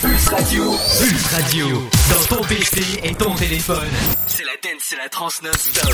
Pulse 0.00 0.28
Radio. 0.28 0.62
Pulse 1.00 1.26
Radio. 1.34 1.66
Dans 2.10 2.36
ton 2.36 2.42
PC 2.44 2.80
et 3.02 3.12
ton 3.16 3.34
téléphone. 3.34 3.88
C'est 4.28 4.44
la 4.44 4.52
dance, 4.62 4.82
c'est 4.84 4.96
la 4.98 5.08
trans 5.08 5.30
non-stop. 5.42 5.90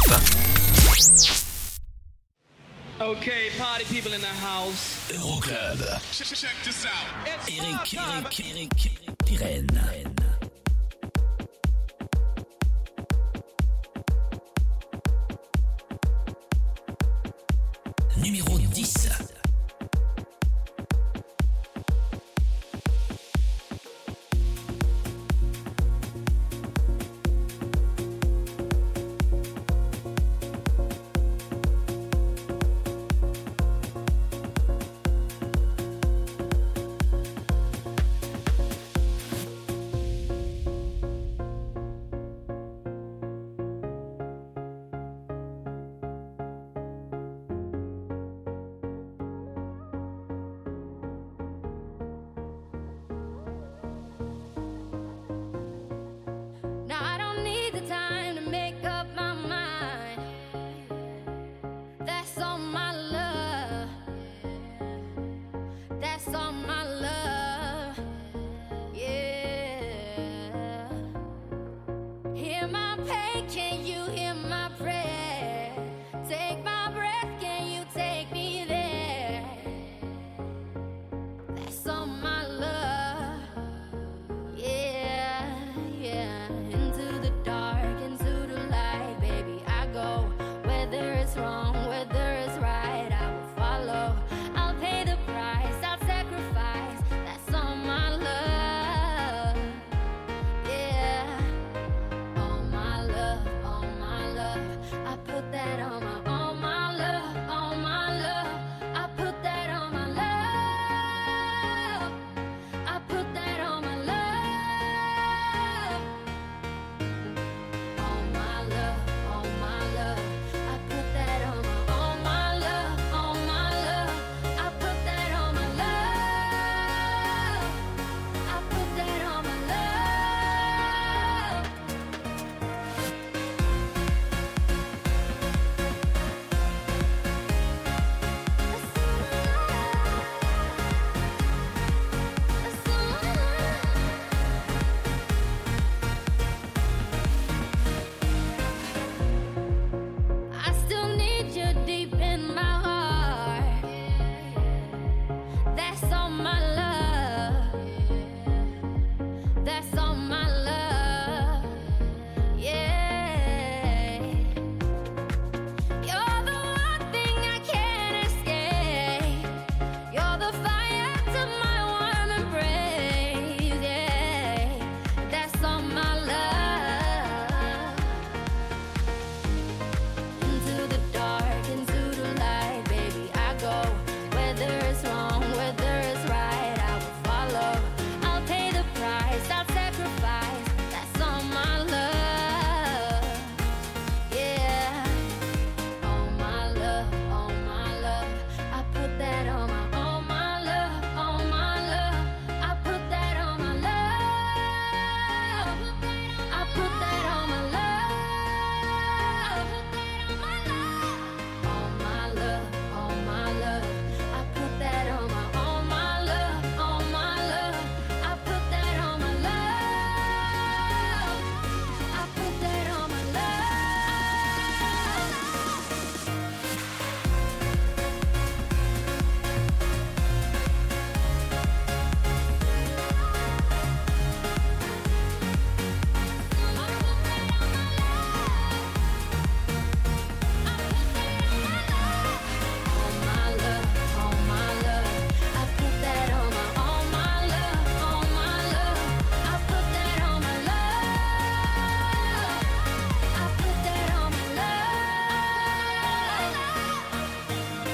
Okay, 3.00 3.52
party 3.58 3.84
people 3.90 4.12
in 4.12 4.20
the 4.20 4.26
house. 4.44 4.98
Euroclub. 5.14 5.78
Check, 6.12 6.26
check 6.26 6.50
this 6.62 6.84
out. 6.84 6.92
Eric, 7.48 7.94
Eric, 7.94 8.44
Eric, 8.50 9.16
Pirenne. 9.24 9.80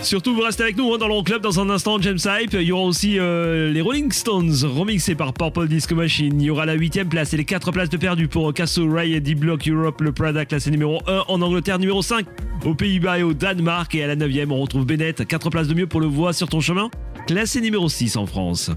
Surtout, 0.09 0.35
vous 0.35 0.40
restez 0.40 0.62
avec 0.62 0.78
nous 0.78 0.94
hein, 0.94 0.97
dans 0.97 1.06
l'Euroclub 1.06 1.43
dans 1.43 1.60
un 1.60 1.68
instant, 1.68 2.01
James 2.01 2.16
Hype. 2.24 2.55
Il 2.55 2.62
y 2.62 2.72
aura 2.72 2.85
aussi 2.85 3.18
euh, 3.18 3.70
les 3.70 3.82
Rolling 3.82 4.10
Stones 4.10 4.55
remixés 4.64 5.14
par 5.14 5.35
Purple 5.35 5.68
Disco 5.68 5.94
Machine. 5.94 6.40
Il 6.40 6.47
y 6.47 6.51
aura 6.51 6.64
la 6.64 6.72
8 6.72 7.05
place 7.05 7.35
et 7.35 7.36
les 7.36 7.44
4 7.44 7.72
places 7.72 7.90
de 7.90 7.98
perdu 7.98 8.26
pour 8.26 8.55
Castle 8.55 8.90
Ray 8.90 9.12
et 9.12 9.20
D-Block 9.20 9.68
Europe, 9.68 10.01
le 10.01 10.12
Prada 10.12 10.47
classé 10.47 10.70
numéro 10.70 11.02
1 11.06 11.24
en 11.28 11.43
Angleterre, 11.43 11.78
numéro 11.78 12.01
5 12.01 12.24
aux 12.64 12.74
Pays-Bas 12.74 13.18
et 13.18 13.22
au 13.22 13.35
Danemark. 13.35 13.94
Et 13.94 14.02
à 14.02 14.06
la 14.06 14.16
9 14.16 14.30
on 14.48 14.62
retrouve 14.62 14.86
Bennett, 14.86 15.26
4 15.26 15.51
places 15.51 15.68
de 15.68 15.74
mieux 15.74 15.86
pour 15.86 16.01
le 16.01 16.06
voix 16.06 16.32
sur 16.32 16.48
ton 16.48 16.60
chemin, 16.60 16.89
classé 17.26 17.60
numéro 17.60 17.86
6 17.90 18.16
en 18.16 18.24
France. 18.24 18.70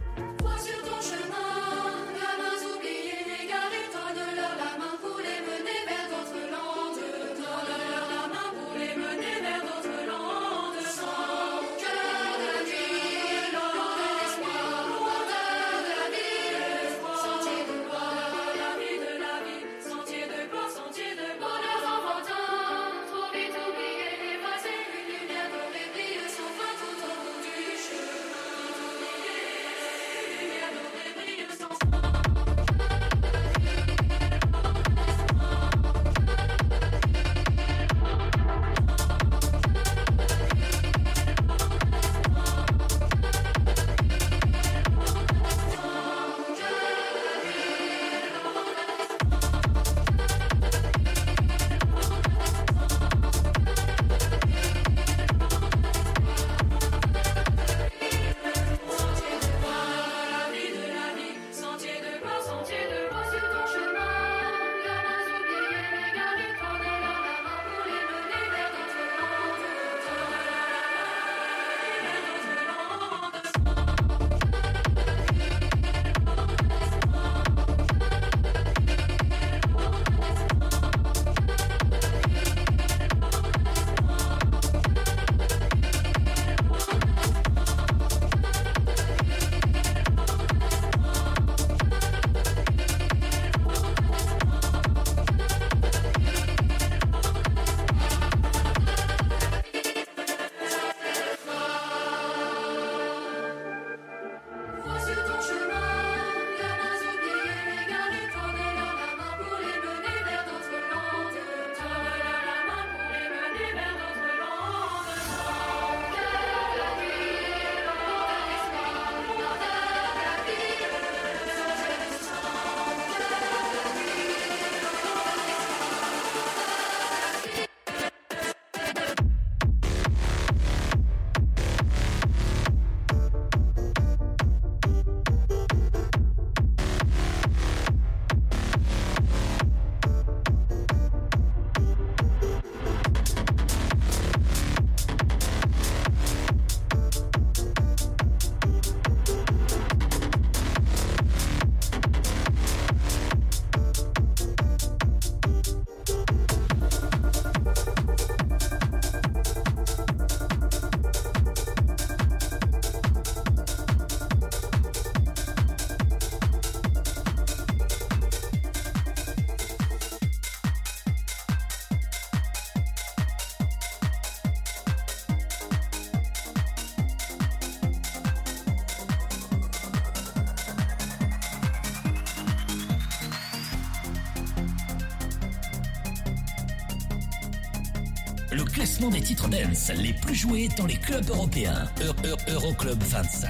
Le 188.52 188.64
classement 188.66 189.10
des 189.10 189.22
titres 189.22 189.48
dance 189.48 189.92
les 189.96 190.14
plus 190.14 190.36
joués 190.36 190.68
dans 190.78 190.86
les 190.86 190.98
clubs 190.98 191.28
européens. 191.30 191.88
Euro- 192.02 192.16
Euro- 192.26 192.38
Euroclub 192.68 193.02
25. 193.02 193.50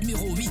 Numéro 0.00 0.34
8. 0.36 0.50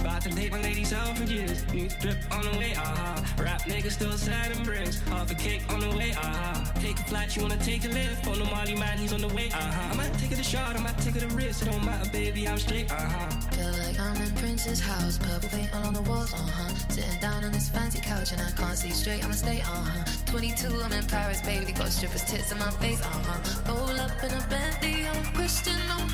About 0.00 0.20
to 0.22 0.30
date 0.30 0.52
my 0.52 0.62
ladies 0.62 0.92
out 0.92 1.16
for 1.18 1.24
years. 1.24 1.64
New 1.74 1.88
drip 2.00 2.16
on 2.30 2.40
the 2.42 2.56
way, 2.58 2.72
ah. 2.76 3.16
Rap 3.42 3.60
niggas 3.66 3.90
still 3.94 4.12
sad 4.16 4.52
and 4.54 4.64
bricks. 4.64 5.00
Half 5.10 5.32
a 5.32 5.34
cake 5.34 5.62
on 5.68 5.80
the 5.80 5.88
way, 5.96 6.12
ah. 6.16 6.62
Take 6.80 7.00
a 7.00 7.04
flight, 7.08 7.34
you 7.34 7.42
wanna 7.42 7.56
take 7.56 7.84
a 7.84 7.88
lift? 7.88 8.24
On 8.28 8.38
the 8.38 8.44
Molly 8.44 8.76
man, 8.76 8.98
he's 8.98 9.12
on 9.12 9.20
the 9.20 9.34
way, 9.34 9.48
ah. 9.52 9.90
I 9.90 9.96
might 9.96 10.16
take 10.18 10.30
it 10.30 10.38
a 10.38 10.44
shot, 10.44 10.76
I 10.76 10.80
might 10.80 10.96
take 10.98 11.16
it 11.16 11.24
a 11.24 11.28
risk. 11.34 11.62
It 11.62 11.70
don't 11.72 11.84
matter, 11.84 12.08
baby, 12.10 12.46
I'm 12.46 12.58
straight, 12.58 12.86
ah. 12.92 13.28
Feel 13.50 13.72
like 13.84 13.98
I'm 13.98 14.22
in 14.22 14.30
Prince's 14.36 14.78
house, 14.80 15.18
purple 15.18 15.48
paint 15.48 15.74
all 15.74 15.86
on 15.86 15.94
the 15.94 16.02
walls, 16.02 16.32
uh 16.32 16.36
huh. 16.36 16.72
Sitting 16.88 17.18
down 17.20 17.42
on 17.44 17.50
this 17.50 17.68
fancy 17.68 17.98
couch 18.00 18.30
and 18.30 18.40
I 18.40 18.50
can't 18.52 18.78
see 18.78 18.90
straight, 18.90 19.24
I'ma 19.24 19.34
stay, 19.34 19.60
uh 19.60 19.64
huh. 19.64 20.04
22, 20.36 20.82
I'm 20.82 20.92
in 20.92 21.06
Paris, 21.06 21.40
baby, 21.40 21.72
got 21.72 21.88
strippers' 21.88 22.22
tits 22.24 22.52
in 22.52 22.58
my 22.58 22.70
face, 22.72 23.00
uh 23.00 23.06
huh. 23.06 23.72
Roll 23.72 23.98
up 23.98 24.22
in 24.22 24.30
a 24.32 24.46
Bentley, 24.50 25.08
I'm 25.08 25.24
Christian, 25.32 25.80
I'm 25.88 26.06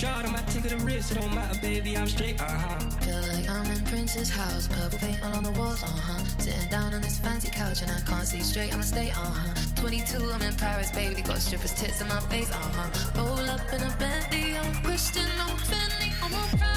shot, 0.00 0.24
I 0.24 0.30
might 0.30 0.46
take 0.48 0.64
it 0.64 0.72
a 0.72 0.78
risk. 0.78 1.12
It 1.12 1.20
don't 1.20 1.34
matter, 1.34 1.60
baby, 1.60 1.94
I'm 1.96 2.06
straight, 2.06 2.40
aha. 2.40 2.78
Feel 3.02 3.20
like 3.34 3.48
I'm 3.50 3.70
in 3.70 3.84
Prince's 3.84 4.30
house, 4.30 4.66
purple 4.66 4.98
paint 4.98 5.22
all 5.22 5.34
on 5.34 5.44
the 5.44 5.50
walls, 5.52 5.82
uh 5.82 5.86
huh. 5.88 6.24
Sitting 6.38 6.70
down 6.70 6.94
on 6.94 7.02
this 7.02 7.18
fancy 7.18 7.50
couch 7.50 7.82
and 7.82 7.90
I 7.90 8.00
can't 8.08 8.26
see 8.26 8.40
straight, 8.40 8.72
I'ma 8.72 8.82
stay, 8.82 9.10
uh 9.10 9.32
huh. 9.40 9.54
22, 9.76 10.32
I'm 10.32 10.40
in 10.40 10.54
Paris, 10.54 10.90
baby, 10.92 11.20
got 11.20 11.36
strippers' 11.38 11.74
tits 11.74 12.00
in 12.00 12.08
my 12.08 12.20
face, 12.32 12.50
uh 12.50 12.70
huh. 12.76 12.88
Roll 13.14 13.50
up 13.50 13.60
in 13.74 13.82
a 13.82 13.92
Bentley, 13.98 14.56
I'm 14.56 14.74
Christian, 14.82 15.28
I'm 15.38 15.56
Fendi, 15.68 16.08
I'm 16.24 16.32
a 16.32 16.69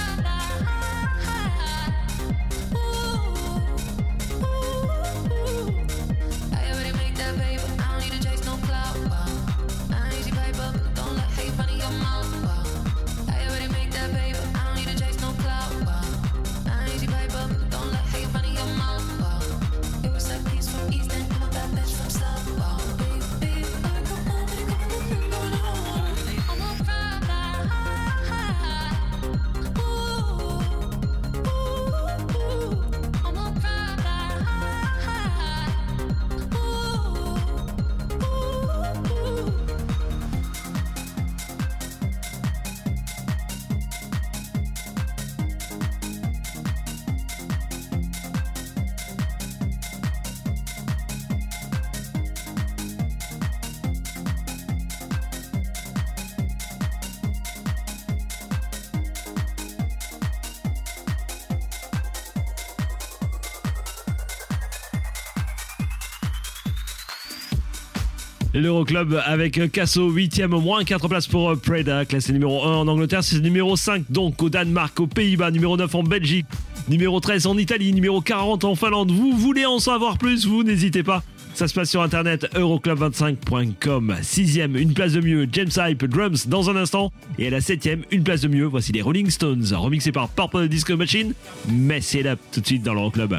L'Euroclub 68.84 69.22
avec 69.26 69.72
Casso 69.72 70.12
8ème 70.12 70.54
au 70.54 70.60
moins 70.60 70.84
4 70.84 71.08
places 71.08 71.28
pour 71.28 71.52
euh, 71.52 71.56
Preda, 71.56 72.04
classé 72.04 72.34
numéro 72.34 72.66
1 72.66 72.78
en 72.80 72.88
Angleterre, 72.90 73.24
c'est 73.24 73.40
numéro 73.40 73.78
5 73.78 74.04
donc 74.10 74.44
au 74.44 74.50
Danemark, 74.50 75.00
aux 75.00 75.08
Pays-Bas, 75.08 75.52
numéro 75.52 75.78
9 75.78 75.96
en 75.96 76.04
Belgique, 76.04 76.46
numéro 76.90 77.22
13 77.22 77.48
en 77.48 77.58
Italie, 77.58 77.94
numéro 77.94 78.20
40 78.20 78.66
en 78.66 78.76
Finlande. 78.76 79.12
Vous 79.12 79.32
voulez 79.38 79.66
en 79.66 79.80
savoir 79.80 80.18
plus? 80.18 80.46
Vous 80.46 80.64
n'hésitez 80.64 81.02
pas. 81.02 81.24
Ça 81.54 81.70
se 81.70 81.74
passe 81.74 81.92
sur 81.92 82.02
internet 82.02 82.46
euroclub25.com. 82.56 84.16
Sixième, 84.22 84.76
une 84.76 84.94
place 84.94 85.14
de 85.14 85.22
mieux, 85.22 85.48
James 85.50 85.72
Hype 85.78 86.04
Drums 86.04 86.48
dans 86.48 86.70
un 86.70 86.76
instant. 86.76 87.14
Et 87.40 87.48
à 87.48 87.52
la 87.52 87.62
septième, 87.62 88.04
une 88.12 88.24
place 88.24 88.42
de 88.42 88.50
mieux, 88.50 88.66
voici 88.66 88.92
les 88.92 89.02
Rolling 89.02 89.30
Stones, 89.30 89.66
remixés 89.74 90.12
par 90.12 90.28
Purple 90.28 90.68
Disco 90.68 90.98
Machine. 90.98 91.34
Mais 91.70 92.02
c'est 92.02 92.24
là 92.24 92.36
tout 92.52 92.60
de 92.60 92.66
suite 92.66 92.84
dans 92.84 92.94
l'Euroclub. 92.94 93.36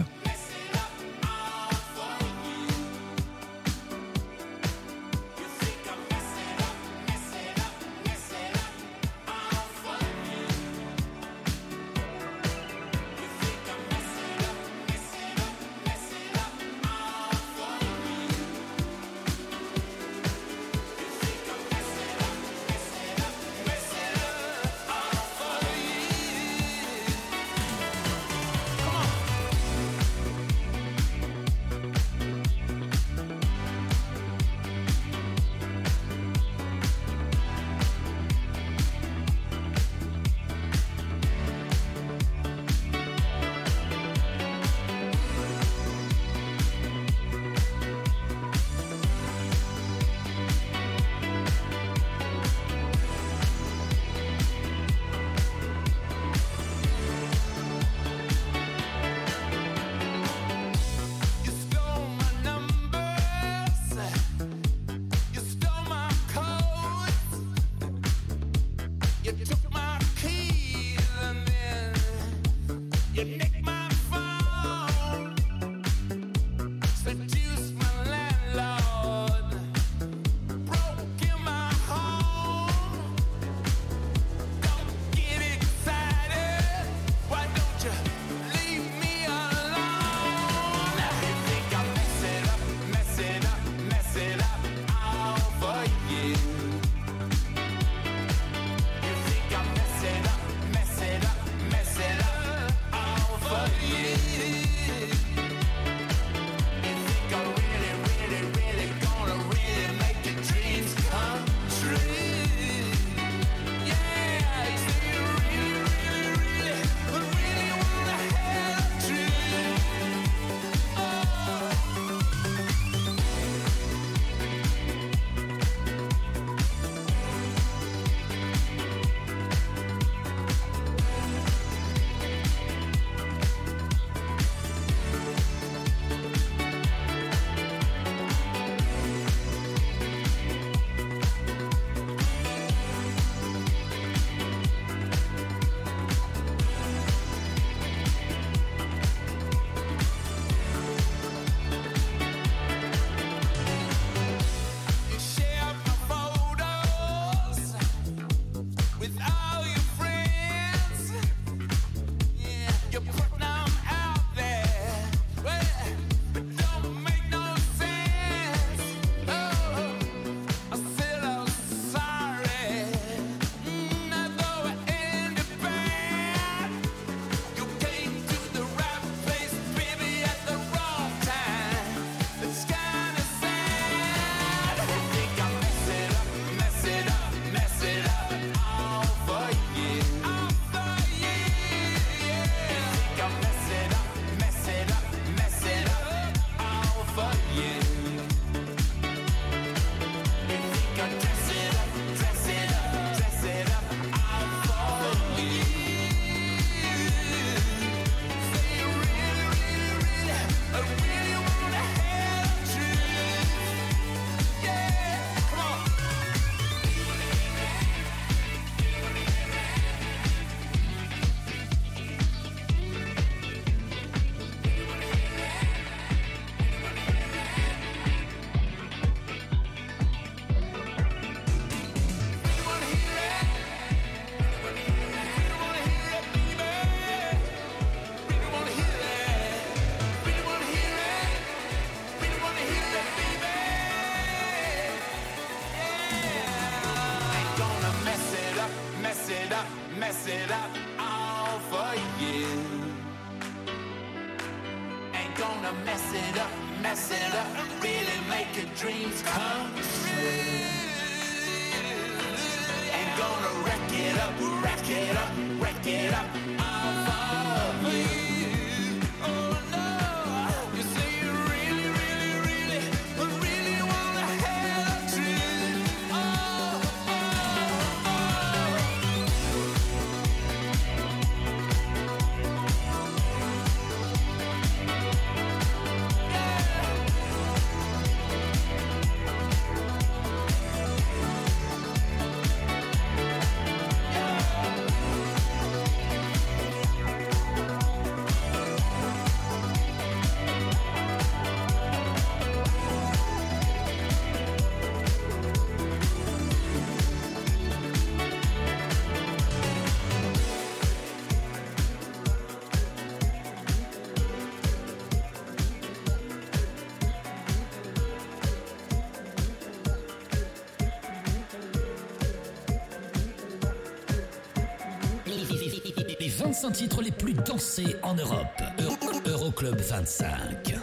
25 326.55 326.71
titres 326.73 327.03
les 327.03 327.11
plus 327.11 327.35
dansés 327.35 327.97
en 328.05 328.15
Europe. 328.15 328.47
Euro- 328.79 329.21
Euroclub 329.27 329.77
25. 329.81 330.75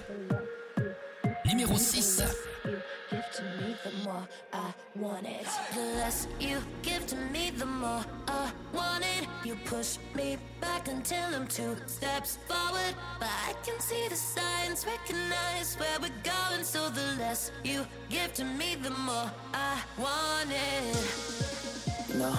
Numéro 1.45 1.77
6. 1.77 2.21
Give 3.09 3.23
to 3.35 3.43
me, 3.43 3.75
the 3.83 3.91
more 4.03 4.27
I 4.53 4.73
want 4.99 5.25
it. 5.25 5.47
The 5.73 5.81
less 5.99 6.27
you 6.39 6.57
give 6.81 7.05
to 7.07 7.15
me, 7.31 7.51
the 7.57 7.65
more 7.65 8.03
I 8.27 8.51
want 8.73 9.03
it. 9.03 9.27
You 9.45 9.55
push 9.65 9.97
me 10.15 10.37
back 10.59 10.87
until 10.89 11.33
I'm 11.35 11.47
two 11.47 11.75
steps 11.87 12.37
forward. 12.47 12.93
But 13.19 13.29
I 13.49 13.53
can 13.65 13.79
see 13.79 14.07
the 14.09 14.15
signs, 14.15 14.85
recognize 14.85 15.75
where 15.77 15.99
we're 16.01 16.21
going. 16.23 16.63
So 16.65 16.89
the 16.89 17.15
less 17.19 17.51
you 17.63 17.85
give 18.09 18.33
to 18.35 18.43
me, 18.43 18.75
the 18.81 18.91
more 18.91 19.31
I 19.53 19.77
want 19.97 20.51
it. 20.51 22.15
No. 22.15 22.31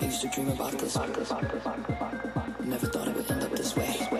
I 0.00 0.04
used 0.04 0.20
to 0.20 0.28
dream 0.28 0.48
about 0.50 0.72
this. 0.72 0.96
Never 0.96 2.86
thought 2.86 3.08
it 3.08 3.16
would 3.16 3.30
end 3.30 3.42
up 3.42 3.50
this 3.50 3.74
way. 3.74 4.17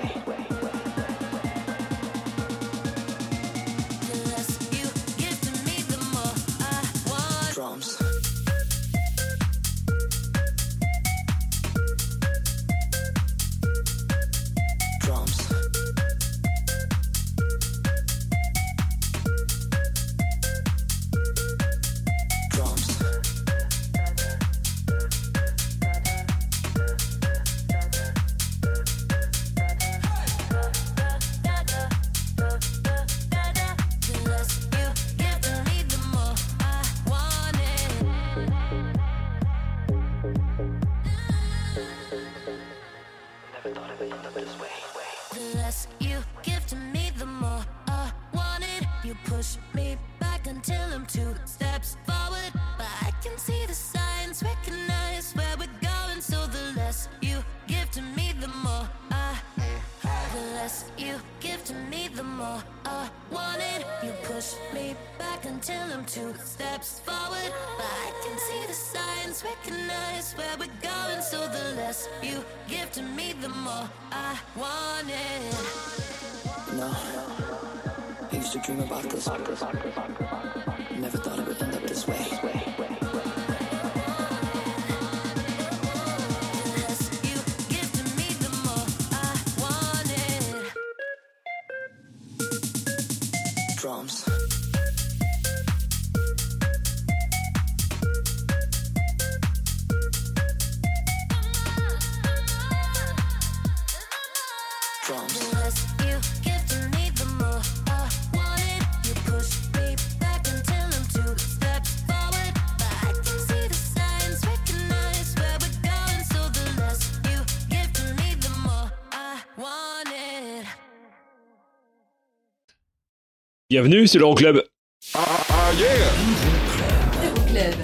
Bienvenue, 123.81 124.09
c'est 124.09 124.19
l'Euroclub. 124.19 124.61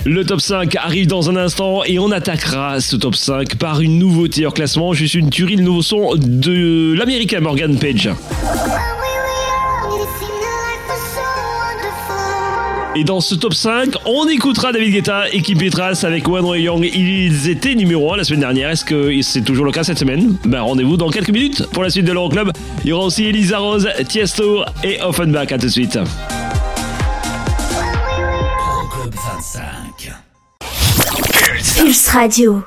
Le 0.04 0.24
top 0.24 0.40
5 0.40 0.74
arrive 0.74 1.06
dans 1.06 1.30
un 1.30 1.36
instant 1.36 1.84
et 1.84 2.00
on 2.00 2.10
attaquera 2.10 2.80
ce 2.80 2.96
top 2.96 3.14
5 3.14 3.54
par 3.58 3.80
une 3.80 4.00
nouveauté 4.00 4.44
hors 4.44 4.54
classement. 4.54 4.92
Juste 4.92 5.14
une 5.14 5.30
tuerie, 5.30 5.54
le 5.54 5.62
nouveau 5.62 5.82
son 5.82 6.16
de 6.16 6.94
l'américain 6.98 7.38
Morgan 7.38 7.78
Page. 7.78 8.10
Et 12.96 13.02
dans 13.02 13.20
ce 13.20 13.34
top 13.34 13.54
5, 13.54 13.96
on 14.06 14.28
écoutera 14.28 14.70
David 14.72 14.92
Guetta 14.92 15.28
et 15.32 15.42
Kim 15.42 15.58
Petras 15.58 16.04
avec 16.04 16.28
One 16.28 16.44
Way 16.44 16.62
Young. 16.62 16.84
Ils 16.94 17.48
étaient 17.48 17.74
numéro 17.74 18.12
1 18.12 18.18
la 18.18 18.24
semaine 18.24 18.38
dernière. 18.40 18.70
Est-ce 18.70 18.84
que 18.84 19.20
c'est 19.20 19.42
toujours 19.42 19.64
le 19.64 19.72
cas 19.72 19.82
cette 19.82 19.98
semaine? 19.98 20.36
Ben 20.44 20.60
rendez-vous 20.60 20.96
dans 20.96 21.10
quelques 21.10 21.30
minutes 21.30 21.66
pour 21.72 21.82
la 21.82 21.90
suite 21.90 22.04
de 22.04 22.12
l'Euroclub. 22.12 22.52
Il 22.84 22.90
y 22.90 22.92
aura 22.92 23.06
aussi 23.06 23.24
Elisa 23.24 23.58
Rose, 23.58 23.88
Tiesto 24.06 24.62
et 24.84 25.02
Offenbach. 25.02 25.50
À 25.50 25.58
tout 25.58 25.66
de 25.66 25.72
suite. 25.72 25.96
Euroclub 28.60 29.12
25. 29.12 30.12
Pulse 31.76 32.08
Radio. 32.10 32.62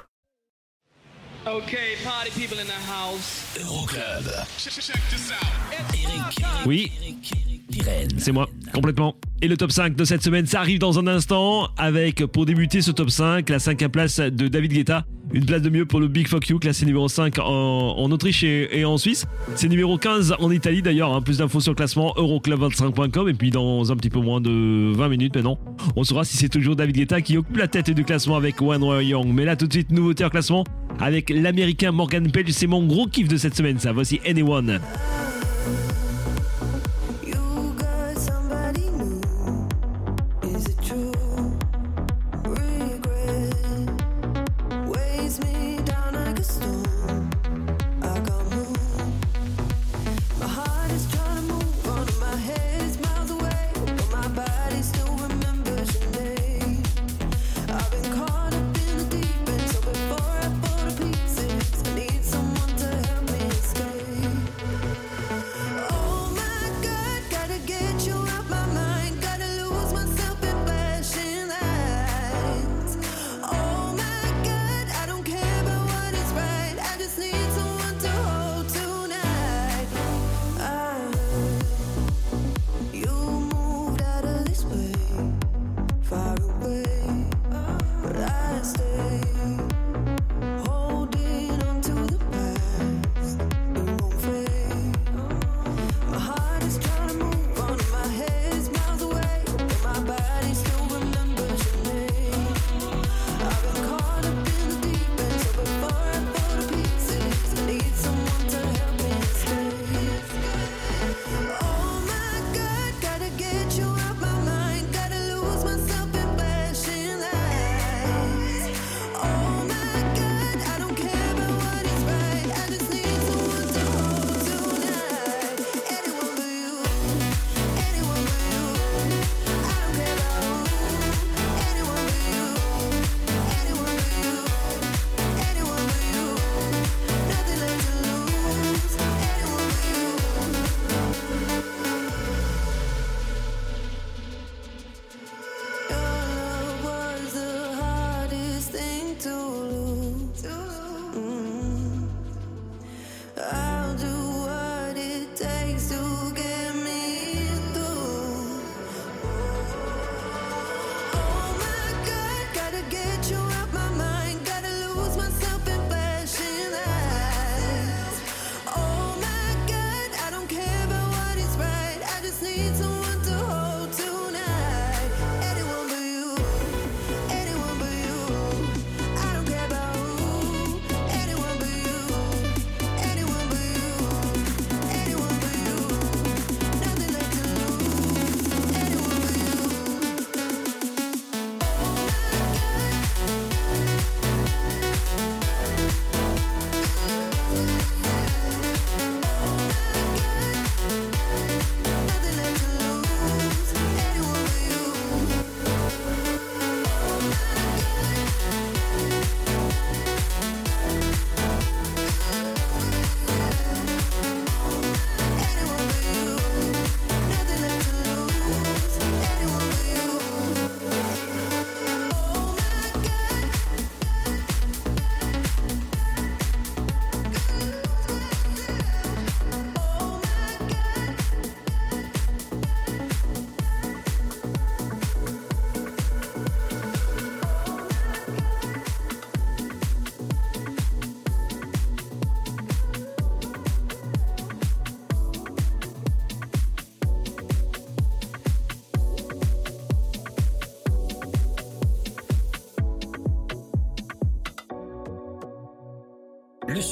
Okay, 1.45 1.95
party 2.03 2.31
people 2.37 2.59
in 2.59 2.65
the 2.65 2.75
house. 2.91 3.45
Euroclub. 3.61 4.29
Oui, 6.65 6.91
c'est 8.17 8.33
moi, 8.33 8.49
complètement. 8.73 9.15
Et 9.41 9.47
le 9.47 9.55
top 9.55 9.72
5 9.72 9.95
de 9.95 10.03
cette 10.03 10.23
semaine, 10.23 10.47
ça 10.47 10.61
arrive 10.61 10.80
dans 10.80 10.97
un 10.97 11.05
instant 11.05 11.69
avec, 11.77 12.26
pour 12.26 12.47
débuter 12.47 12.81
ce 12.81 12.89
top 12.89 13.11
5, 13.11 13.47
la 13.49 13.59
cinquième 13.59 13.91
place 13.91 14.19
de 14.19 14.47
David 14.47 14.73
Guetta. 14.73 15.05
Une 15.31 15.45
place 15.45 15.61
de 15.61 15.69
mieux 15.69 15.85
pour 15.85 15.99
le 15.99 16.07
Big 16.07 16.27
Fuck 16.27 16.47
You, 16.49 16.57
classé 16.57 16.85
numéro 16.88 17.07
5 17.07 17.38
en, 17.39 18.09
Autriche 18.11 18.43
et, 18.43 18.80
et 18.80 18.85
en 18.85 18.97
Suisse. 18.97 19.26
C'est 19.55 19.68
numéro 19.68 19.97
15 19.97 20.35
en 20.39 20.49
Italie 20.49 20.81
d'ailleurs. 20.81 21.14
hein. 21.14 21.22
plus 21.22 21.38
d'infos 21.38 21.59
sur 21.59 21.72
le 21.73 21.76
classement 21.76 22.14
euroclub25.com. 22.18 23.30
Et 23.30 23.34
puis 23.34 23.51
dans 23.51 23.91
un 23.91 23.95
petit 23.95 24.09
peu 24.09 24.19
moins 24.22 24.41
de 24.41 24.91
20 24.95 25.09
minutes 25.09 25.35
maintenant, 25.35 25.59
on 25.95 26.03
saura 26.03 26.23
si 26.23 26.35
c'est 26.38 26.49
toujours 26.49 26.76
David 26.76 26.95
Guetta 26.95 27.22
qui 27.22 27.38
occupe 27.38 27.57
la 27.57 27.68
tête 27.68 27.91
du 27.91 28.03
classement 28.05 28.38
avec 28.38 28.59
One 28.61 28.84
Way 28.84 29.07
Young. 29.07 29.27
Mais 29.31 29.45
là 29.45 29.55
tout 29.55 29.68
de 29.68 29.73
suite, 29.73 29.91
nouveauté 29.91 30.23
en 30.26 30.30
classement 30.30 30.64
avec 30.99 31.30
l'américain 31.30 31.91
Morgan 31.91 32.31
Page. 32.31 32.45
C'est 32.49 32.65
mon 32.65 32.84
gros 32.88 33.05
kiff 33.05 33.27
de 33.27 33.38
cette 33.38 33.55
semaine, 33.55 33.77
ça. 33.77 33.91
Voici 33.91 34.19
Anyone. 34.26 34.80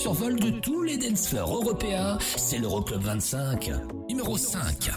Survol 0.06 0.40
de 0.40 0.52
tous 0.52 0.84
les 0.84 0.98
dance 0.98 1.30
floors 1.30 1.56
européens, 1.64 2.20
c'est 2.38 2.60
l'Euroclub 2.60 3.02
25, 3.02 3.72
numéro 4.08 4.38
5. 4.38 4.92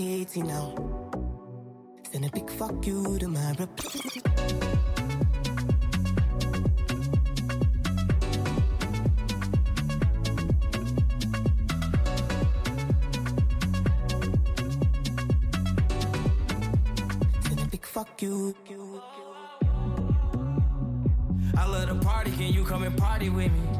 Not 0.00 0.36
now. 0.36 0.74
Send 2.10 2.24
a 2.24 2.30
big 2.30 2.50
fuck 2.50 2.86
you 2.86 3.18
to 3.18 3.28
my 3.28 3.50
reply. 3.50 4.00
Send 17.44 17.60
a 17.60 17.66
big 17.70 17.84
fuck 17.84 18.22
you. 18.22 18.54
I 21.56 21.66
love 21.66 21.88
to 21.88 21.94
party, 21.96 22.30
can 22.32 22.52
you 22.52 22.64
come 22.64 22.84
and 22.84 22.96
party 22.96 23.28
with 23.28 23.52
me? 23.52 23.79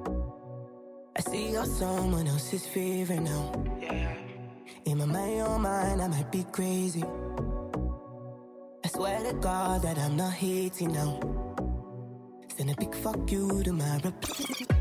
I 1.21 1.23
see 1.29 1.51
you're 1.51 1.65
someone 1.65 2.25
else's 2.25 2.65
favorite 2.65 3.21
now. 3.21 3.51
In 4.85 4.97
my 4.97 5.05
mind, 5.05 5.37
your 5.37 5.59
mind, 5.59 6.01
I 6.01 6.07
might 6.07 6.31
be 6.31 6.43
crazy. 6.51 7.03
I 8.83 8.87
swear 8.87 9.19
to 9.25 9.33
God 9.33 9.83
that 9.83 9.99
I'm 9.99 10.15
not 10.15 10.33
hating 10.33 10.93
now. 10.93 11.19
Send 12.57 12.71
a 12.71 12.75
big 12.75 12.95
fuck 12.95 13.31
you 13.31 13.61
to 13.61 13.71
my 13.71 13.99
replacement. 14.03 14.71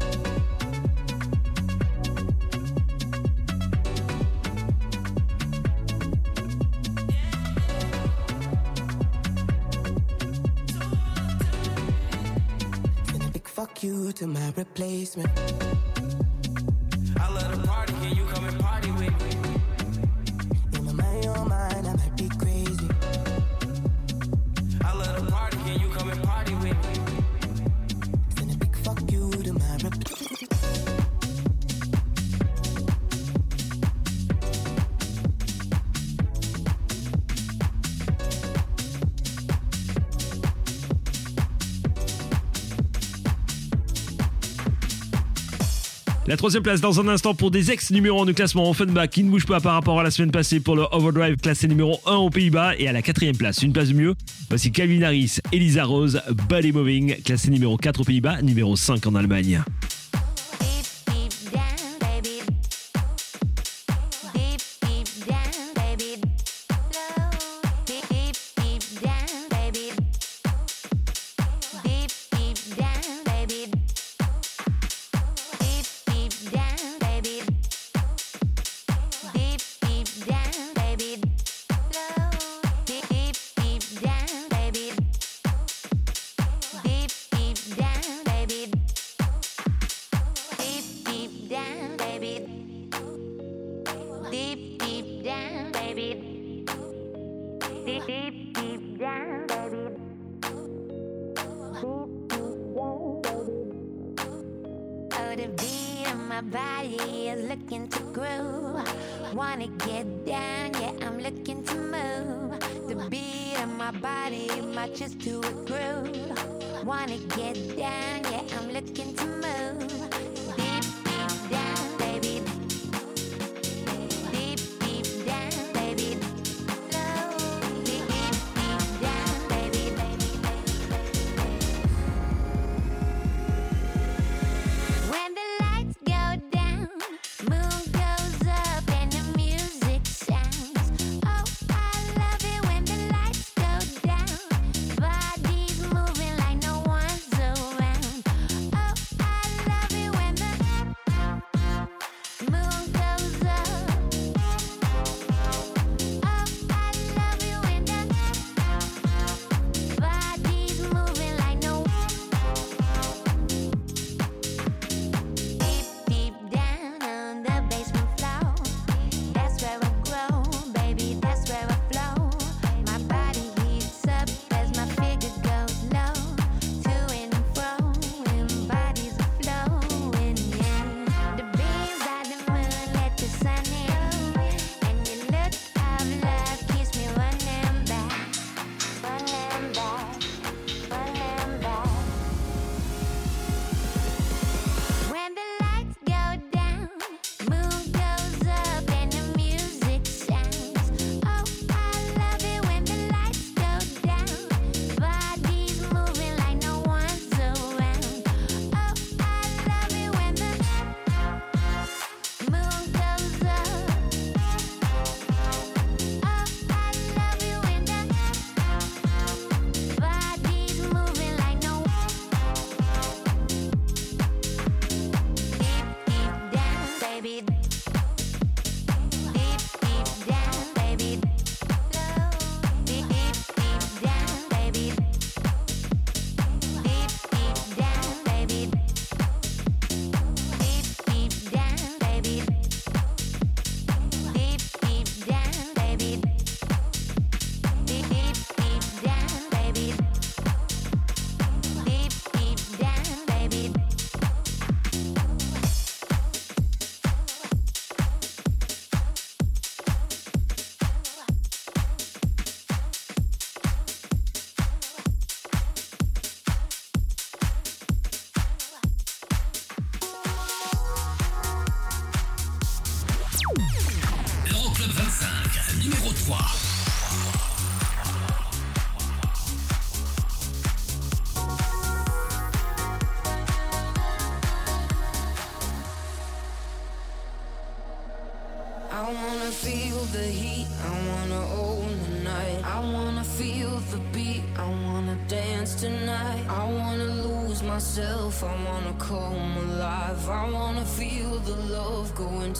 Send 13.10 13.24
a 13.24 13.30
big 13.30 13.46
fuck 13.46 13.82
you 13.82 14.12
to 14.12 14.26
my 14.26 14.54
replacement. 14.56 15.28
La 46.30 46.36
troisième 46.36 46.62
place 46.62 46.80
dans 46.80 47.00
un 47.00 47.08
instant 47.08 47.34
pour 47.34 47.50
des 47.50 47.72
ex-numéros 47.72 48.22
1 48.22 48.26
du 48.26 48.34
classement 48.34 48.70
Offenbach 48.70 49.08
qui 49.08 49.24
ne 49.24 49.30
bouge 49.30 49.46
pas 49.46 49.58
par 49.58 49.74
rapport 49.74 49.98
à 49.98 50.04
la 50.04 50.12
semaine 50.12 50.30
passée 50.30 50.60
pour 50.60 50.76
le 50.76 50.84
Overdrive 50.92 51.34
classé 51.34 51.66
numéro 51.66 51.98
1 52.06 52.14
aux 52.14 52.30
Pays-Bas 52.30 52.76
et 52.78 52.86
à 52.86 52.92
la 52.92 53.02
quatrième 53.02 53.36
place, 53.36 53.64
une 53.64 53.72
place 53.72 53.88
de 53.88 53.94
mieux. 53.94 54.14
Voici 54.48 54.70
Calvin 54.70 55.02
Harris, 55.02 55.38
Elisa 55.50 55.82
Rose, 55.82 56.22
Body 56.48 56.70
Moving, 56.70 57.20
classé 57.24 57.50
numéro 57.50 57.76
4 57.76 58.02
aux 58.02 58.04
Pays-Bas, 58.04 58.42
numéro 58.42 58.76
5 58.76 59.04
en 59.08 59.16
Allemagne. 59.16 59.64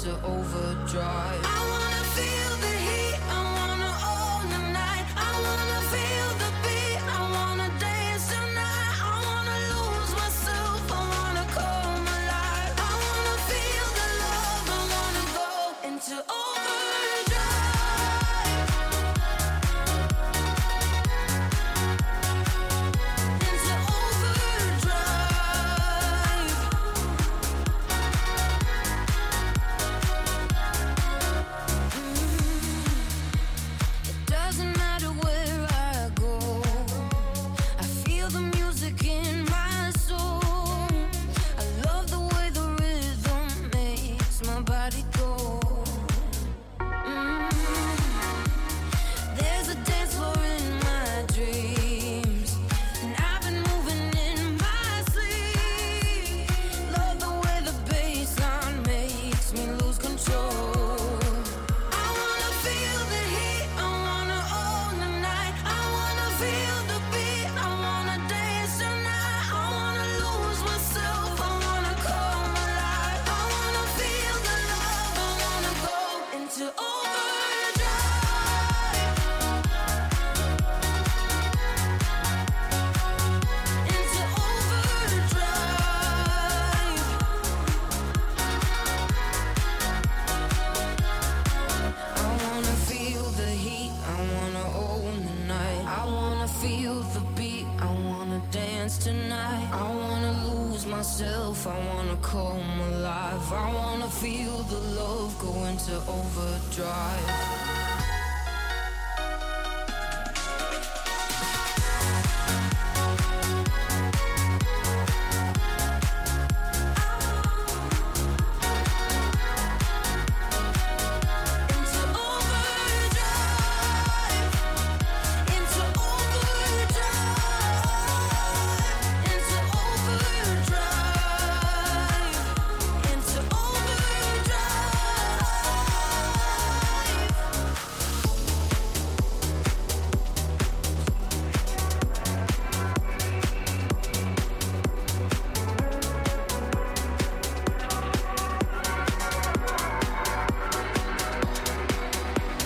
to 0.03 0.17
overdrive. 0.25 1.30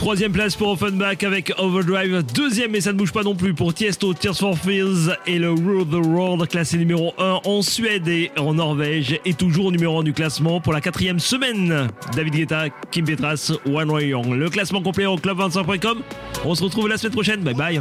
Troisième 0.05 0.33
place 0.33 0.55
pour 0.55 0.69
Offenbach 0.69 1.25
avec 1.25 1.51
Overdrive. 1.57 2.23
Deuxième, 2.35 2.73
mais 2.73 2.83
ça 2.83 2.93
ne 2.93 2.99
bouge 2.99 3.11
pas 3.11 3.23
non 3.23 3.35
plus, 3.35 3.55
pour 3.55 3.73
Tiesto, 3.73 4.13
Tears 4.13 4.37
for 4.37 4.59
Fears 4.59 5.17
et 5.27 5.39
le 5.39 5.51
Rule 5.51 5.87
the 5.87 5.95
World, 5.95 6.47
classé 6.47 6.77
numéro 6.77 7.15
1 7.17 7.41
en 7.43 7.63
Suède 7.63 8.07
et 8.07 8.31
en 8.37 8.53
Norvège. 8.53 9.19
Et 9.25 9.33
toujours 9.33 9.73
numéro 9.73 9.99
1 9.99 10.03
du 10.03 10.13
classement 10.13 10.61
pour 10.61 10.75
la 10.75 10.83
quatrième 10.83 11.21
semaine. 11.21 11.89
David 12.15 12.35
Guetta, 12.35 12.65
Kim 12.91 13.07
Petras, 13.07 13.51
One 13.65 13.91
Way 13.91 14.09
Young. 14.09 14.35
Le 14.35 14.51
classement 14.51 14.83
complet 14.83 15.07
au 15.07 15.17
club25.com. 15.17 16.03
On 16.45 16.55
se 16.55 16.63
retrouve 16.63 16.87
la 16.87 16.99
semaine 16.99 17.15
prochaine. 17.15 17.41
Bye 17.41 17.55
bye. 17.55 17.81